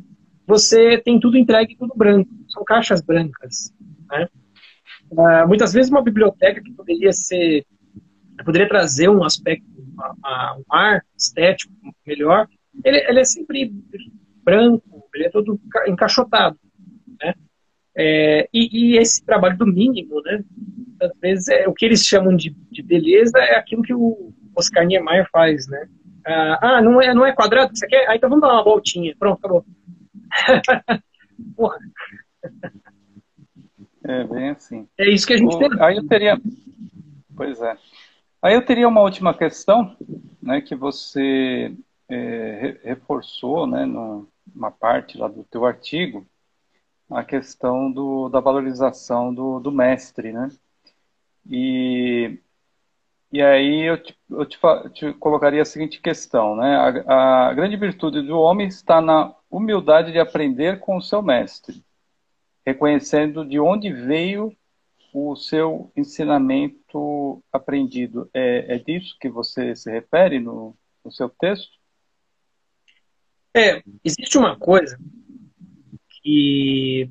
[0.48, 2.30] você tem tudo entregue, tudo branco.
[2.50, 3.74] São caixas brancas,
[4.10, 4.28] né?
[5.12, 7.66] Uh, muitas vezes uma biblioteca que poderia ser,
[8.44, 11.74] poderia trazer um aspecto, um ar estético
[12.06, 12.48] melhor,
[12.84, 13.74] ele, ele, é sempre
[14.44, 16.60] branco, ele é todo encaixotado,
[17.22, 17.34] né?
[17.98, 20.44] É, e, e, esse trabalho do mínimo, né?
[21.02, 24.86] Às vezes é, o que eles chamam de, de beleza é aquilo que o Oscar
[24.86, 25.88] Niemeyer faz, né?
[26.26, 28.10] Ah, ah, não é, não é quadrado que você quer?
[28.10, 29.16] Ah, então vamos dar uma voltinha.
[29.18, 29.66] Pronto, acabou.
[31.56, 31.78] Porra.
[34.04, 34.88] É, bem assim.
[34.98, 35.70] É isso que a gente o, tem.
[35.80, 36.38] Aí eu teria.
[37.36, 37.78] Pois é.
[38.46, 39.98] Aí eu teria uma última questão,
[40.40, 41.76] né, que você
[42.08, 46.28] é, reforçou, né, numa parte lá do teu artigo,
[47.10, 50.52] a questão do, da valorização do, do mestre, né?
[51.50, 52.38] E,
[53.32, 54.60] e aí eu, te, eu te,
[54.94, 57.04] te, colocaria a seguinte questão, né?
[57.08, 61.84] A, a grande virtude do homem está na humildade de aprender com o seu mestre
[62.64, 64.56] reconhecendo de onde veio
[65.16, 68.30] o seu ensinamento aprendido.
[68.34, 70.76] É, é disso que você se refere no,
[71.06, 71.72] no seu texto?
[73.56, 75.00] É, existe uma coisa
[76.22, 77.10] que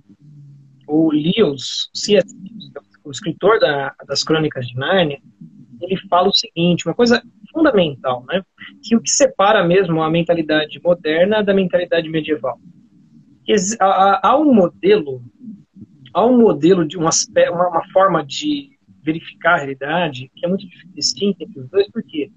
[0.87, 1.89] o Lewis,
[3.03, 5.23] o escritor da, das Crônicas de Nárnia,
[5.81, 8.43] ele fala o seguinte, uma coisa fundamental, né?
[8.83, 12.61] Que o que separa mesmo a mentalidade moderna da mentalidade medieval.
[13.81, 15.23] Há um modelo
[16.15, 18.71] há um modelo de um aspecto, uma, uma, forma de
[19.03, 22.31] verificar a realidade que é muito distinta entre os dois, porque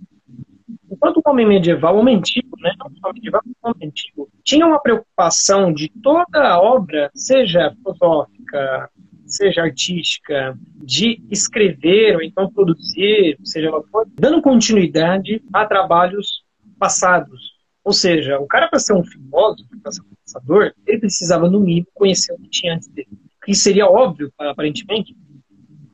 [0.92, 4.66] enquanto o homem medieval, o homem antigo, né, não só medieval, o homem antigo, tinha
[4.66, 8.90] uma preocupação de toda a obra, seja filosófica,
[9.26, 16.44] seja artística, de escrever ou então produzir, seja lá for, dando continuidade a trabalhos
[16.80, 17.56] passados.
[17.84, 21.60] Ou seja, o cara para ser um filósofo, para ser um pensador, ele precisava no
[21.60, 23.08] mínimo conhecer o que tinha antes dele
[23.48, 25.16] que seria óbvio, aparentemente,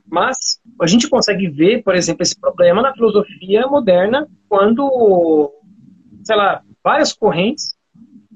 [0.10, 5.54] mas a gente consegue ver, por exemplo, esse problema na filosofia moderna quando,
[6.24, 7.76] sei lá, várias correntes,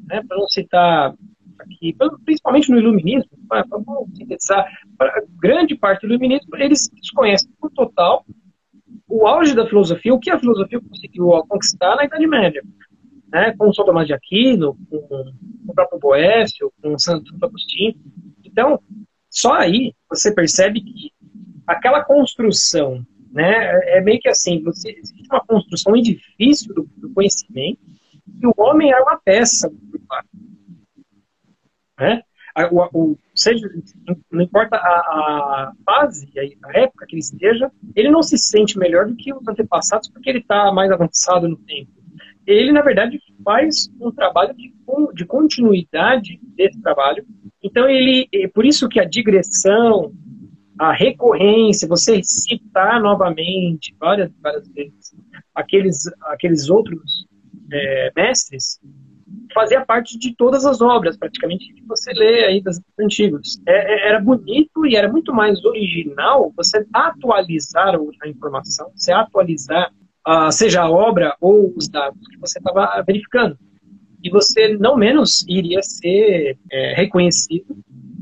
[0.05, 1.15] né, para não citar
[1.57, 3.65] aqui, principalmente no iluminismo, para
[4.13, 4.67] sintetizar,
[5.41, 8.23] grande parte do iluminismo, eles desconhecem por total
[9.07, 12.61] o auge da filosofia, o que a filosofia conseguiu conquistar na Idade Média.
[13.29, 15.33] Né, com São Tomás de Aquino, com, com
[15.67, 17.95] o próprio Boécio, com Santo Agostinho.
[18.57, 18.81] Então,
[19.37, 21.11] só aí você percebe que
[21.65, 27.79] aquela construção, né, é meio que assim, você, existe uma construção, edifício do, do conhecimento,
[28.41, 29.71] e o homem é uma peça
[31.99, 32.21] né?
[32.71, 33.69] O, o, seja,
[34.31, 36.27] não importa a, a fase,
[36.63, 40.29] a época que ele esteja, ele não se sente melhor do que os antepassados porque
[40.29, 41.91] ele está mais avançado no tempo.
[42.47, 44.73] Ele, na verdade, faz um trabalho de,
[45.13, 47.23] de continuidade desse trabalho
[47.67, 50.13] então, ele, é por isso que a digressão,
[50.79, 55.13] a recorrência, você citar novamente várias, várias vezes
[55.53, 57.25] aqueles, aqueles outros
[57.71, 58.79] é, mestres,
[59.53, 63.59] fazia parte de todas as obras, praticamente, que você lê aí das antigas.
[63.67, 69.91] É, é, era bonito e era muito mais original você atualizar a informação, você atualizar
[70.27, 73.57] uh, seja a obra ou os dados que você estava verificando.
[74.23, 77.77] E você, não menos, iria ser é, reconhecido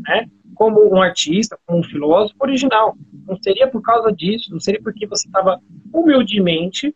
[0.08, 2.95] né, como um artista, como um filósofo original.
[3.26, 5.60] Não seria por causa disso, não seria porque você estava
[5.93, 6.93] humildemente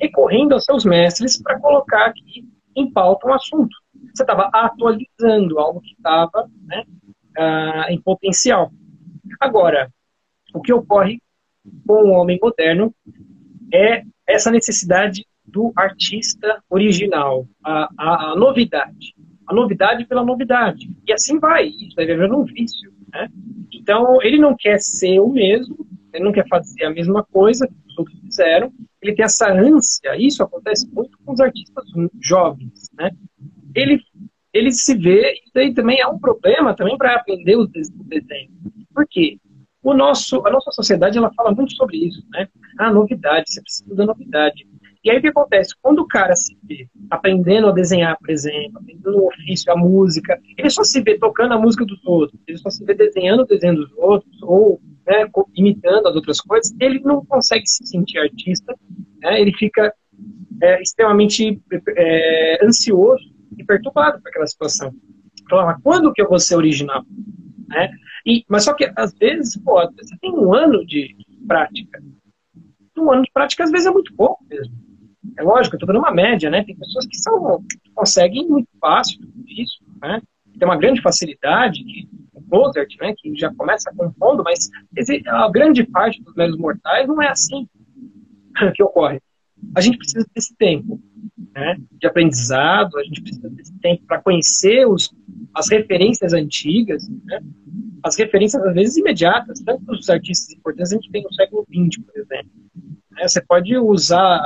[0.00, 3.74] recorrendo aos seus mestres para colocar aqui em pauta um assunto.
[4.14, 6.84] Você estava atualizando algo que estava né,
[7.38, 8.70] uh, em potencial.
[9.40, 9.90] Agora,
[10.54, 11.20] o que ocorre
[11.86, 12.94] com o homem moderno
[13.72, 19.14] é essa necessidade do artista original, a, a, a novidade.
[19.46, 20.90] A novidade pela novidade.
[21.06, 22.92] E assim vai, isso vai virando um vício.
[23.10, 23.28] Né?
[23.72, 27.74] Então, ele não quer ser o mesmo, ele não quer fazer a mesma coisa que
[27.88, 28.70] os outros fizeram,
[29.00, 31.84] ele tem essa ânsia, isso acontece muito com os artistas
[32.20, 32.90] jovens.
[32.92, 33.10] Né?
[33.74, 34.00] Ele,
[34.52, 38.50] ele se vê, aí também é um problema também para aprender o desenho.
[38.94, 39.38] Por quê?
[39.82, 42.48] O nosso, a nossa sociedade ela fala muito sobre isso, né?
[42.78, 44.66] Ah, novidade, você precisa da novidade.
[45.04, 45.74] E aí o que acontece?
[45.80, 50.38] Quando o cara se vê aprendendo a desenhar, por exemplo, aprendendo o ofício, a música,
[50.56, 53.46] ele só se vê tocando a música dos outros, ele só se vê desenhando o
[53.46, 58.74] desenho dos outros, ou né, imitando as outras coisas, ele não consegue se sentir artista,
[59.22, 59.94] né, ele fica
[60.60, 61.62] é, extremamente
[61.96, 63.24] é, ansioso
[63.56, 64.92] e perturbado por aquela situação.
[65.42, 67.02] Então, quando que eu vou ser original?
[67.68, 67.90] Né?
[68.28, 71.16] E, mas só que, às vezes, pô, você tem um ano de
[71.46, 72.02] prática.
[72.98, 74.74] Um ano de prática, às vezes, é muito pouco mesmo.
[75.38, 76.62] É lógico, eu estou dando uma média, né?
[76.62, 77.64] Tem pessoas que são,
[77.94, 80.20] conseguem muito fácil isso, né?
[80.58, 83.14] Tem uma grande facilidade, que, o Mozart, né?
[83.16, 84.68] Que já começa compondo, mas
[85.26, 87.66] a grande parte dos meros mortais não é assim
[88.76, 89.22] que ocorre.
[89.74, 91.00] A gente precisa desse tempo,
[91.54, 91.78] né?
[91.92, 95.14] De aprendizado, a gente precisa desse tempo para conhecer os,
[95.54, 97.40] as referências antigas, né?
[98.02, 102.04] As referências, às vezes, imediatas, tanto dos artistas importantes, a gente tem no século XX,
[102.04, 102.50] por exemplo.
[103.12, 103.28] Né?
[103.28, 104.40] Você pode usar,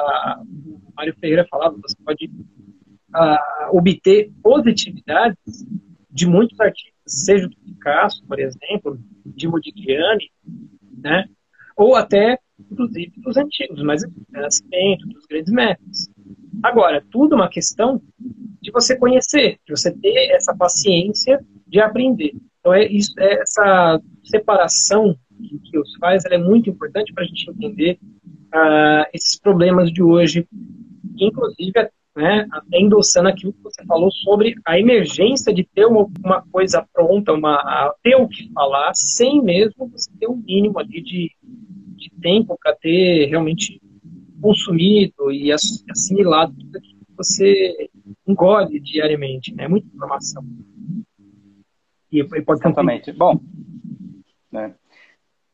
[0.46, 5.66] o Mário Ferreira falava, você pode uh, obter positividades
[6.11, 10.30] de muitos artistas, seja do Picasso, por exemplo, de Modigliani,
[10.98, 11.26] né?
[11.76, 12.38] ou até,
[12.70, 16.11] inclusive, dos antigos, mas Nascimento, dos grandes mestres.
[16.62, 18.00] Agora, tudo uma questão
[18.61, 22.34] de você conhecer, de você ter essa paciência de aprender.
[22.62, 27.26] Então, é isso, é essa separação que, que os faz, é muito importante para a
[27.26, 27.98] gente entender
[28.54, 30.46] uh, esses problemas de hoje,
[31.18, 31.72] inclusive
[32.14, 36.86] né, até endossando aquilo que você falou sobre a emergência de ter uma, uma coisa
[36.92, 41.32] pronta, uma, ter o que falar, sem mesmo você ter um mínimo ali de,
[41.96, 43.80] de tempo para ter realmente
[44.40, 47.90] consumido e assimilado tudo aquilo que você
[48.24, 49.52] engole diariamente.
[49.52, 49.66] Né?
[49.66, 50.44] muita informação.
[52.12, 53.10] E, pode Exatamente.
[53.10, 53.40] Bom,
[54.50, 54.74] né,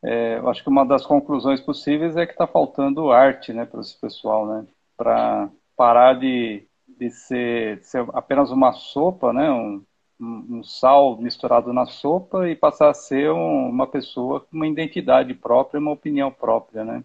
[0.02, 3.80] é, eu acho que uma das conclusões possíveis é que está faltando arte né, para
[3.80, 4.66] esse pessoal, né?
[4.96, 9.50] Para parar de, de, ser, de, ser, apenas uma sopa, né?
[9.50, 9.84] Um,
[10.20, 15.32] um, sal misturado na sopa e passar a ser um, uma pessoa com uma identidade
[15.34, 17.04] própria, uma opinião própria, né?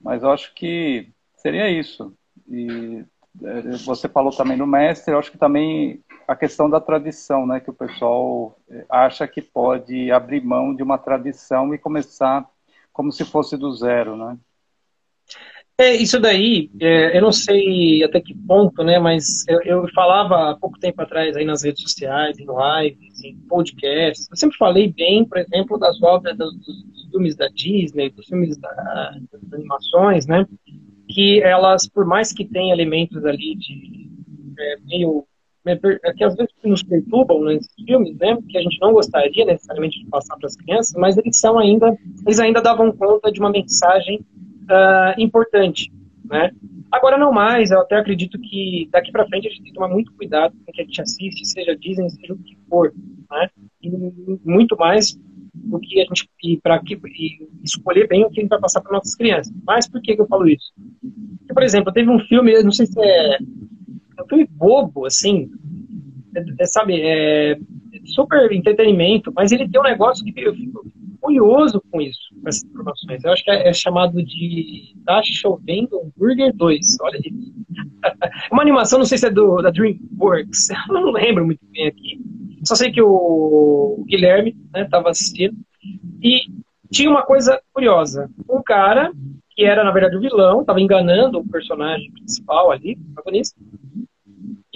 [0.00, 2.12] Mas eu acho que seria isso.
[2.48, 3.04] E
[3.42, 7.58] é, você falou também do mestre, eu acho que também a questão da tradição, né,
[7.58, 12.46] que o pessoal é, acha que pode abrir mão de uma tradição e começar
[12.92, 14.36] como se fosse do zero, né?
[15.80, 20.50] É, isso daí, é, eu não sei até que ponto, né, mas eu, eu, falava
[20.50, 24.92] há pouco tempo atrás aí nas redes sociais, em lives, em podcasts, eu sempre falei
[24.92, 30.26] bem, por exemplo, das obras dos, dos filmes da Disney, dos filmes da, das animações,
[30.26, 30.46] né,
[31.08, 34.10] que elas, por mais que tenham elementos ali de
[34.58, 35.24] é, meio
[35.72, 39.98] é, que às vezes nos perturbam nesses filmes, né, que a gente não gostaria necessariamente
[39.98, 41.96] de passar para as crianças, mas eles são ainda,
[42.26, 44.20] eles ainda davam conta de uma mensagem
[44.64, 45.92] uh, importante,
[46.24, 46.50] né?
[46.90, 49.88] Agora não mais, eu até acredito que daqui para frente a gente tem que tomar
[49.88, 52.94] muito cuidado com o que a gente assiste, seja Disney, seja o que for,
[53.30, 53.50] né?
[53.82, 53.90] E
[54.44, 55.18] muito mais
[55.54, 56.28] do que a gente
[56.62, 56.80] para
[57.62, 59.52] escolher bem o que a gente vai passar para nossas crianças.
[59.66, 60.72] Mas por que, que eu falo isso?
[61.40, 63.38] Porque, por exemplo, teve um filme, não sei se é
[64.22, 65.50] um filme bobo, assim,
[66.34, 67.58] é, é, sabe, é
[68.06, 70.86] super entretenimento, mas ele tem um negócio que eu fico
[71.20, 73.24] curioso com isso, com essas informações.
[73.24, 77.52] Eu acho que é, é chamado de Tá Chovendo Hambúrguer 2, olha isso.
[78.52, 82.20] Uma animação, não sei se é do, da DreamWorks, eu não lembro muito bem aqui.
[82.64, 85.56] Só sei que o Guilherme estava né, assistindo
[86.22, 86.40] e
[86.90, 88.30] tinha uma coisa curiosa.
[88.48, 89.12] Um cara
[89.50, 93.58] que era, na verdade, o vilão, estava enganando o personagem principal ali, o protagonista,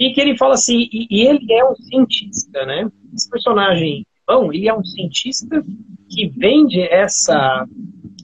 [0.05, 2.89] e que ele fala assim, e, e, ele é um cientista, né?
[3.13, 5.63] Esse personagem, bom, ele é um cientista
[6.09, 7.67] que vende essa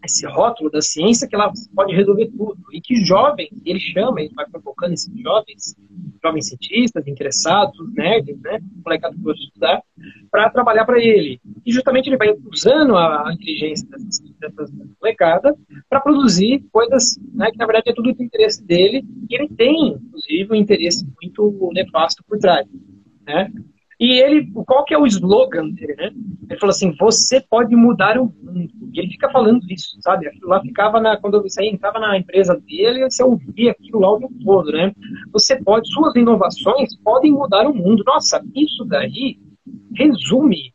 [0.04, 2.58] esse rótulo da ciência que ela pode resolver tudo.
[2.72, 5.76] E que jovens, ele chama, ele vai provocando esses jovens,
[6.24, 9.84] jovens cientistas, interessados, nerds, né, molecada que gosta de estudar,
[10.32, 11.39] para trabalhar para ele.
[11.66, 14.72] E justamente ele vai usando a, inteligência dessas, dessas
[15.02, 15.56] molecadas
[15.89, 19.93] para produzir coisas né, que na verdade é tudo do interesse dele, e ele tem,
[19.93, 22.68] inclusive, um interesse muito nefasto por trás.
[23.26, 23.52] Né?
[24.00, 26.12] E ele, qual que é o slogan dele, né?
[26.50, 28.72] Ele falou assim, você pode mudar o mundo.
[28.93, 30.30] E ele fica falando isso, sabe?
[30.41, 34.34] Lá ficava na, quando você entrava na empresa dele, você ouvia aquilo lá o tempo
[34.43, 34.93] todo, né?
[35.34, 38.02] Você pode, suas inovações podem mudar o mundo.
[38.06, 39.38] Nossa, isso daí
[39.93, 40.74] resume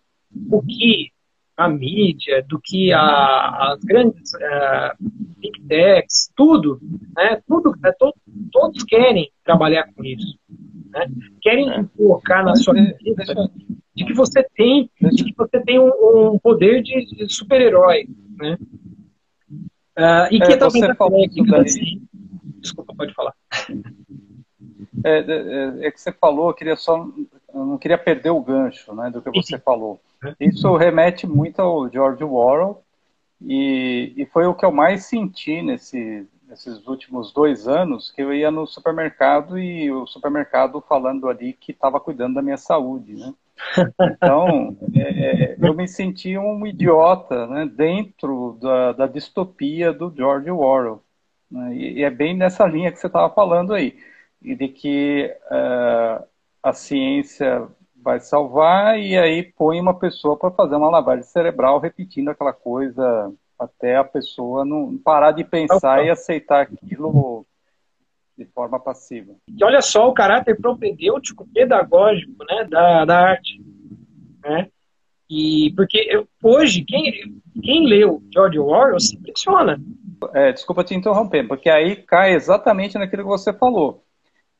[0.50, 1.10] o que
[1.56, 4.96] a mídia, do que a, as grandes uh,
[5.38, 6.78] big techs, tudo,
[7.16, 7.40] né?
[7.46, 7.90] Tudo, né?
[7.98, 8.12] To,
[8.52, 10.38] todos querem trabalhar com isso.
[10.94, 11.06] Né?
[11.42, 11.84] Querem é.
[11.96, 13.24] colocar na sua vida
[13.94, 15.90] de que você tem, de que você tem um,
[16.32, 18.06] um poder de, de super-herói,
[18.38, 18.56] né?
[19.96, 22.02] Uh, e que é, também você falou técnica, assim.
[22.60, 23.34] Desculpa, pode falar.
[25.04, 27.06] É, é, é, que você falou, eu queria só,
[27.52, 30.00] eu não queria perder o gancho, né, do que você falou.
[30.40, 32.82] Isso remete muito ao George Orwell
[33.40, 38.32] e, e foi o que eu mais senti nesse, nesses últimos dois anos que eu
[38.32, 43.34] ia no supermercado e o supermercado falando ali que estava cuidando da minha saúde, né?
[44.00, 51.02] Então, é, eu me senti um idiota né, dentro da, da distopia do George Orwell.
[51.50, 51.74] Né?
[51.74, 53.98] E, e, é bem nessa linha que você estava falando aí,
[54.40, 56.24] e de que uh,
[56.62, 62.28] a ciência vai salvar e aí põe uma pessoa para fazer uma lavagem cerebral repetindo
[62.28, 67.46] aquela coisa até a pessoa não parar de pensar e aceitar aquilo
[68.36, 69.34] de forma passiva.
[69.48, 73.60] E olha só o caráter propedêutico, pedagógico, né, da, da arte,
[74.42, 74.68] né?
[75.30, 77.12] E porque eu, hoje quem
[77.62, 79.80] quem leu George Orwell se impressiona.
[80.34, 84.04] É, desculpa te interromper, porque aí cai exatamente naquilo que você falou,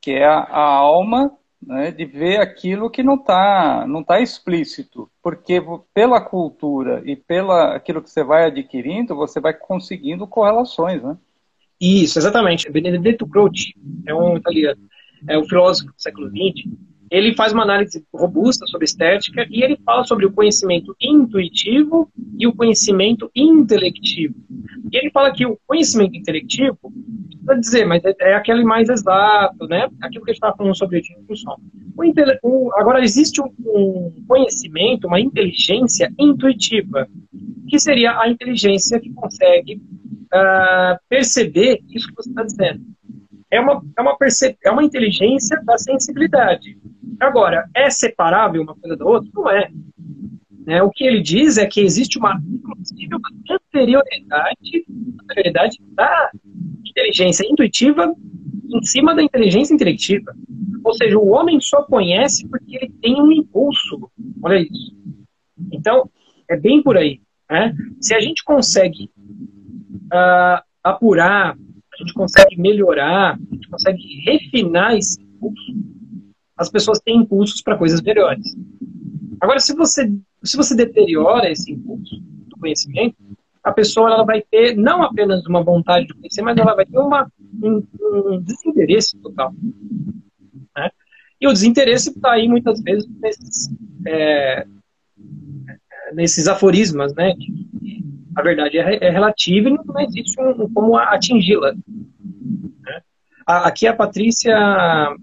[0.00, 1.36] que é a, a alma
[1.66, 5.62] né, de ver aquilo que não está não tá explícito, porque
[5.92, 11.16] pela cultura e pela aquilo que você vai adquirindo, você vai conseguindo correlações, né?
[11.80, 12.70] Isso, exatamente.
[12.70, 13.74] Benedetto Croce
[14.06, 14.88] é um italiano,
[15.28, 16.70] é um filósofo do século XX.
[17.10, 22.46] Ele faz uma análise robusta sobre estética e ele fala sobre o conhecimento intuitivo e
[22.46, 24.34] o conhecimento intelectivo.
[24.92, 26.78] E ele fala que o conhecimento intelectivo
[27.44, 29.88] para dizer, mas é, é, aquele mais exato, né?
[30.00, 31.56] Aquilo que a gente estava falando sobre o som.
[32.42, 37.06] O, agora, existe um, um, conhecimento, uma inteligência intuitiva,
[37.68, 42.82] que seria a inteligência que consegue uh, perceber isso que você está dizendo.
[43.50, 46.76] É uma, é, uma perce, é uma inteligência da sensibilidade.
[47.20, 49.30] Agora, é separável uma coisa da outra?
[49.34, 49.70] Não é.
[50.66, 50.82] Né?
[50.82, 54.86] O que ele diz é que existe uma, inclusive, uma anterioridade,
[55.22, 56.30] anterioridade da
[56.84, 58.14] inteligência intuitiva
[58.72, 60.34] em cima da inteligência intelectiva.
[60.82, 64.10] Ou seja, o homem só conhece porque ele tem um impulso.
[64.42, 64.94] Olha isso.
[65.72, 66.10] Então,
[66.48, 67.20] é bem por aí.
[67.50, 67.74] Né?
[68.00, 69.10] Se a gente consegue
[70.06, 75.72] uh, apurar, a gente consegue melhorar, a gente consegue refinar esse impulso,
[76.56, 78.56] as pessoas têm impulsos para coisas melhores.
[79.40, 83.16] Agora, se você, se você deteriora esse impulso do conhecimento,
[83.62, 86.98] a pessoa ela vai ter não apenas uma vontade de conhecer, mas ela vai ter
[86.98, 87.30] uma,
[87.62, 89.54] um, um desinteresse total.
[90.76, 90.90] Né?
[91.40, 93.70] E o desinteresse está aí muitas vezes nesses,
[94.06, 94.66] é,
[96.12, 97.34] nesses aforismas, né?
[98.36, 101.72] a verdade é, é relativa e não existe um, como atingi-la.
[101.72, 103.02] Né?
[103.46, 105.14] Aqui a Patrícia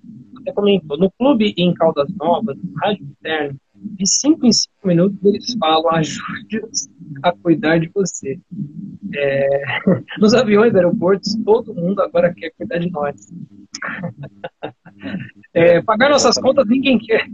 [0.41, 5.17] até comentou, no clube em Caldas Novas, no Rádio Interno, de 5 em 5 minutos
[5.23, 6.89] eles falam ajude-nos
[7.23, 8.39] a cuidar de você.
[9.15, 9.61] É,
[10.19, 13.15] nos aviões, aeroportos, todo mundo agora quer cuidar de nós.
[15.53, 17.27] É, pagar nossas contas ninguém quer.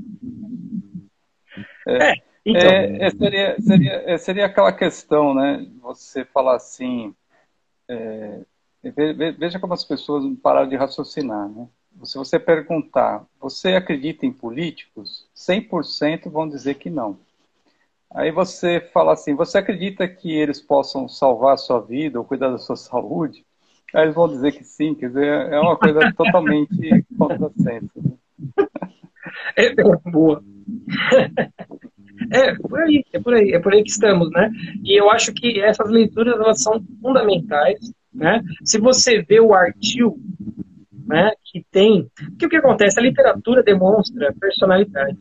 [1.88, 2.14] É, é
[2.46, 2.62] então.
[2.62, 5.68] É, é, seria, seria, seria aquela questão, né?
[5.82, 7.14] Você falar assim.
[9.38, 11.68] veja como as pessoas pararam de raciocinar, né?
[12.04, 15.28] Se você perguntar, você acredita em políticos?
[15.36, 17.18] 100% vão dizer que não.
[18.14, 22.50] Aí você fala assim, você acredita que eles possam salvar a sua vida ou cuidar
[22.50, 23.46] da sua saúde?
[23.94, 27.92] Aí eles vão dizer que sim, quer dizer, é uma coisa totalmente contrassenso.
[27.96, 28.68] Né?
[29.56, 29.74] É,
[30.12, 30.44] boa.
[32.32, 34.52] É, por aí, é por aí, é por aí que estamos, né?
[34.84, 37.80] E eu acho que essas leituras elas são fundamentais,
[38.14, 38.42] né?
[38.64, 40.20] Se você vê o artigo
[41.08, 42.10] né, que tem.
[42.30, 43.00] Porque o que acontece?
[43.00, 45.18] A literatura demonstra personalidade.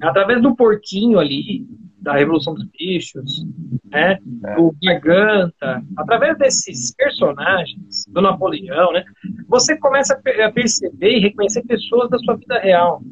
[0.00, 1.66] Através do porquinho ali,
[2.00, 3.44] da Revolução dos Bichos,
[3.84, 4.18] né?
[4.44, 4.54] É.
[4.54, 9.04] do Garganta, através desses personagens, do Napoleão, né?
[9.48, 13.02] você começa a perceber e reconhecer pessoas da sua vida real.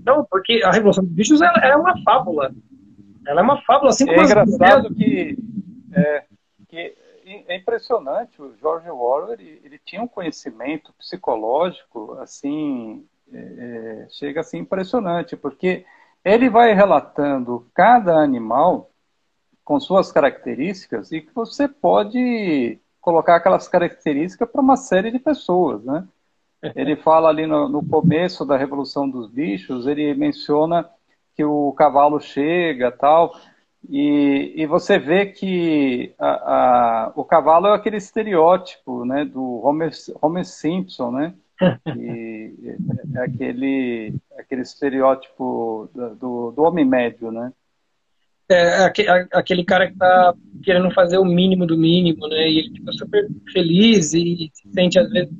[0.00, 2.50] Então, porque a Revolução dos Bichos ela, é uma fábula.
[3.26, 5.36] Ela é uma fábula, assim como É engraçado que,
[5.92, 6.27] é, que
[7.48, 14.40] é impressionante, o George Orwell, ele, ele tinha um conhecimento psicológico, assim, é, é, chega
[14.40, 15.84] a ser impressionante, porque
[16.24, 18.90] ele vai relatando cada animal
[19.64, 25.84] com suas características e que você pode colocar aquelas características para uma série de pessoas,
[25.84, 26.06] né?
[26.74, 30.88] Ele fala ali no, no, começo da Revolução dos Bichos, ele menciona
[31.36, 33.32] que o cavalo chega tal,
[33.86, 39.90] e, e você vê que a, a, o cavalo é aquele estereótipo né, do Homer,
[40.20, 41.34] Homer Simpson, né?
[41.96, 47.52] E é, é aquele, aquele estereótipo do, do homem médio, né?
[48.50, 48.84] É,
[49.32, 52.48] aquele cara que tá querendo fazer o mínimo do mínimo, né?
[52.48, 55.30] E ele fica super feliz e se sente, às vezes,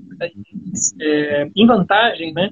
[1.00, 2.50] é, em vantagem, né?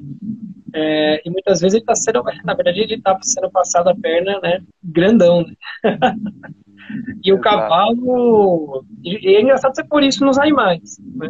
[0.74, 4.40] É, e muitas vezes ele está sendo, na verdade, ele está sendo passado a perna,
[4.40, 4.60] né?
[4.82, 5.54] Grandão, né?
[7.24, 8.84] e o cavalo.
[9.02, 11.28] E é engraçado ser por isso nos animais, né?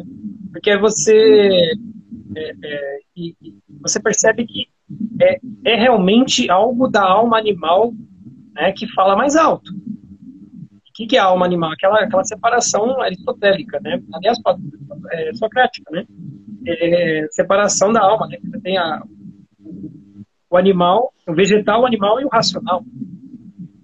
[0.53, 1.73] Porque você.
[2.35, 3.35] É, é, e,
[3.81, 4.67] você percebe que
[5.21, 7.93] é, é realmente algo da alma animal
[8.55, 9.71] né, que fala mais alto.
[9.71, 11.71] O que, que é a alma animal?
[11.73, 14.03] Aquela, aquela separação aristotélica, né?
[14.15, 14.39] aliás,
[15.13, 16.07] é, socrática, né?
[16.67, 18.39] É, separação da alma, né?
[18.43, 19.03] Você tem a,
[20.51, 22.83] o animal, o vegetal, o animal e o racional.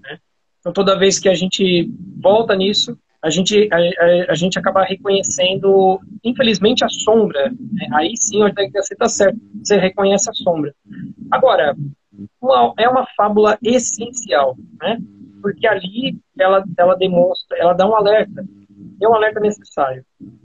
[0.02, 0.18] Né?
[0.60, 4.82] Então, toda vez que a gente volta nisso, a gente, a, a, a gente acaba
[4.82, 7.50] reconhecendo, infelizmente, a sombra.
[7.50, 7.88] Né?
[7.94, 8.40] Aí sim,
[8.72, 10.74] você está certo, você reconhece a sombra.
[11.30, 11.76] Agora,
[12.40, 14.98] uma, é uma fábula essencial, né?
[15.40, 18.44] Porque ali ela, ela demonstra, ela dá um alerta,
[19.00, 20.04] é um alerta necessário.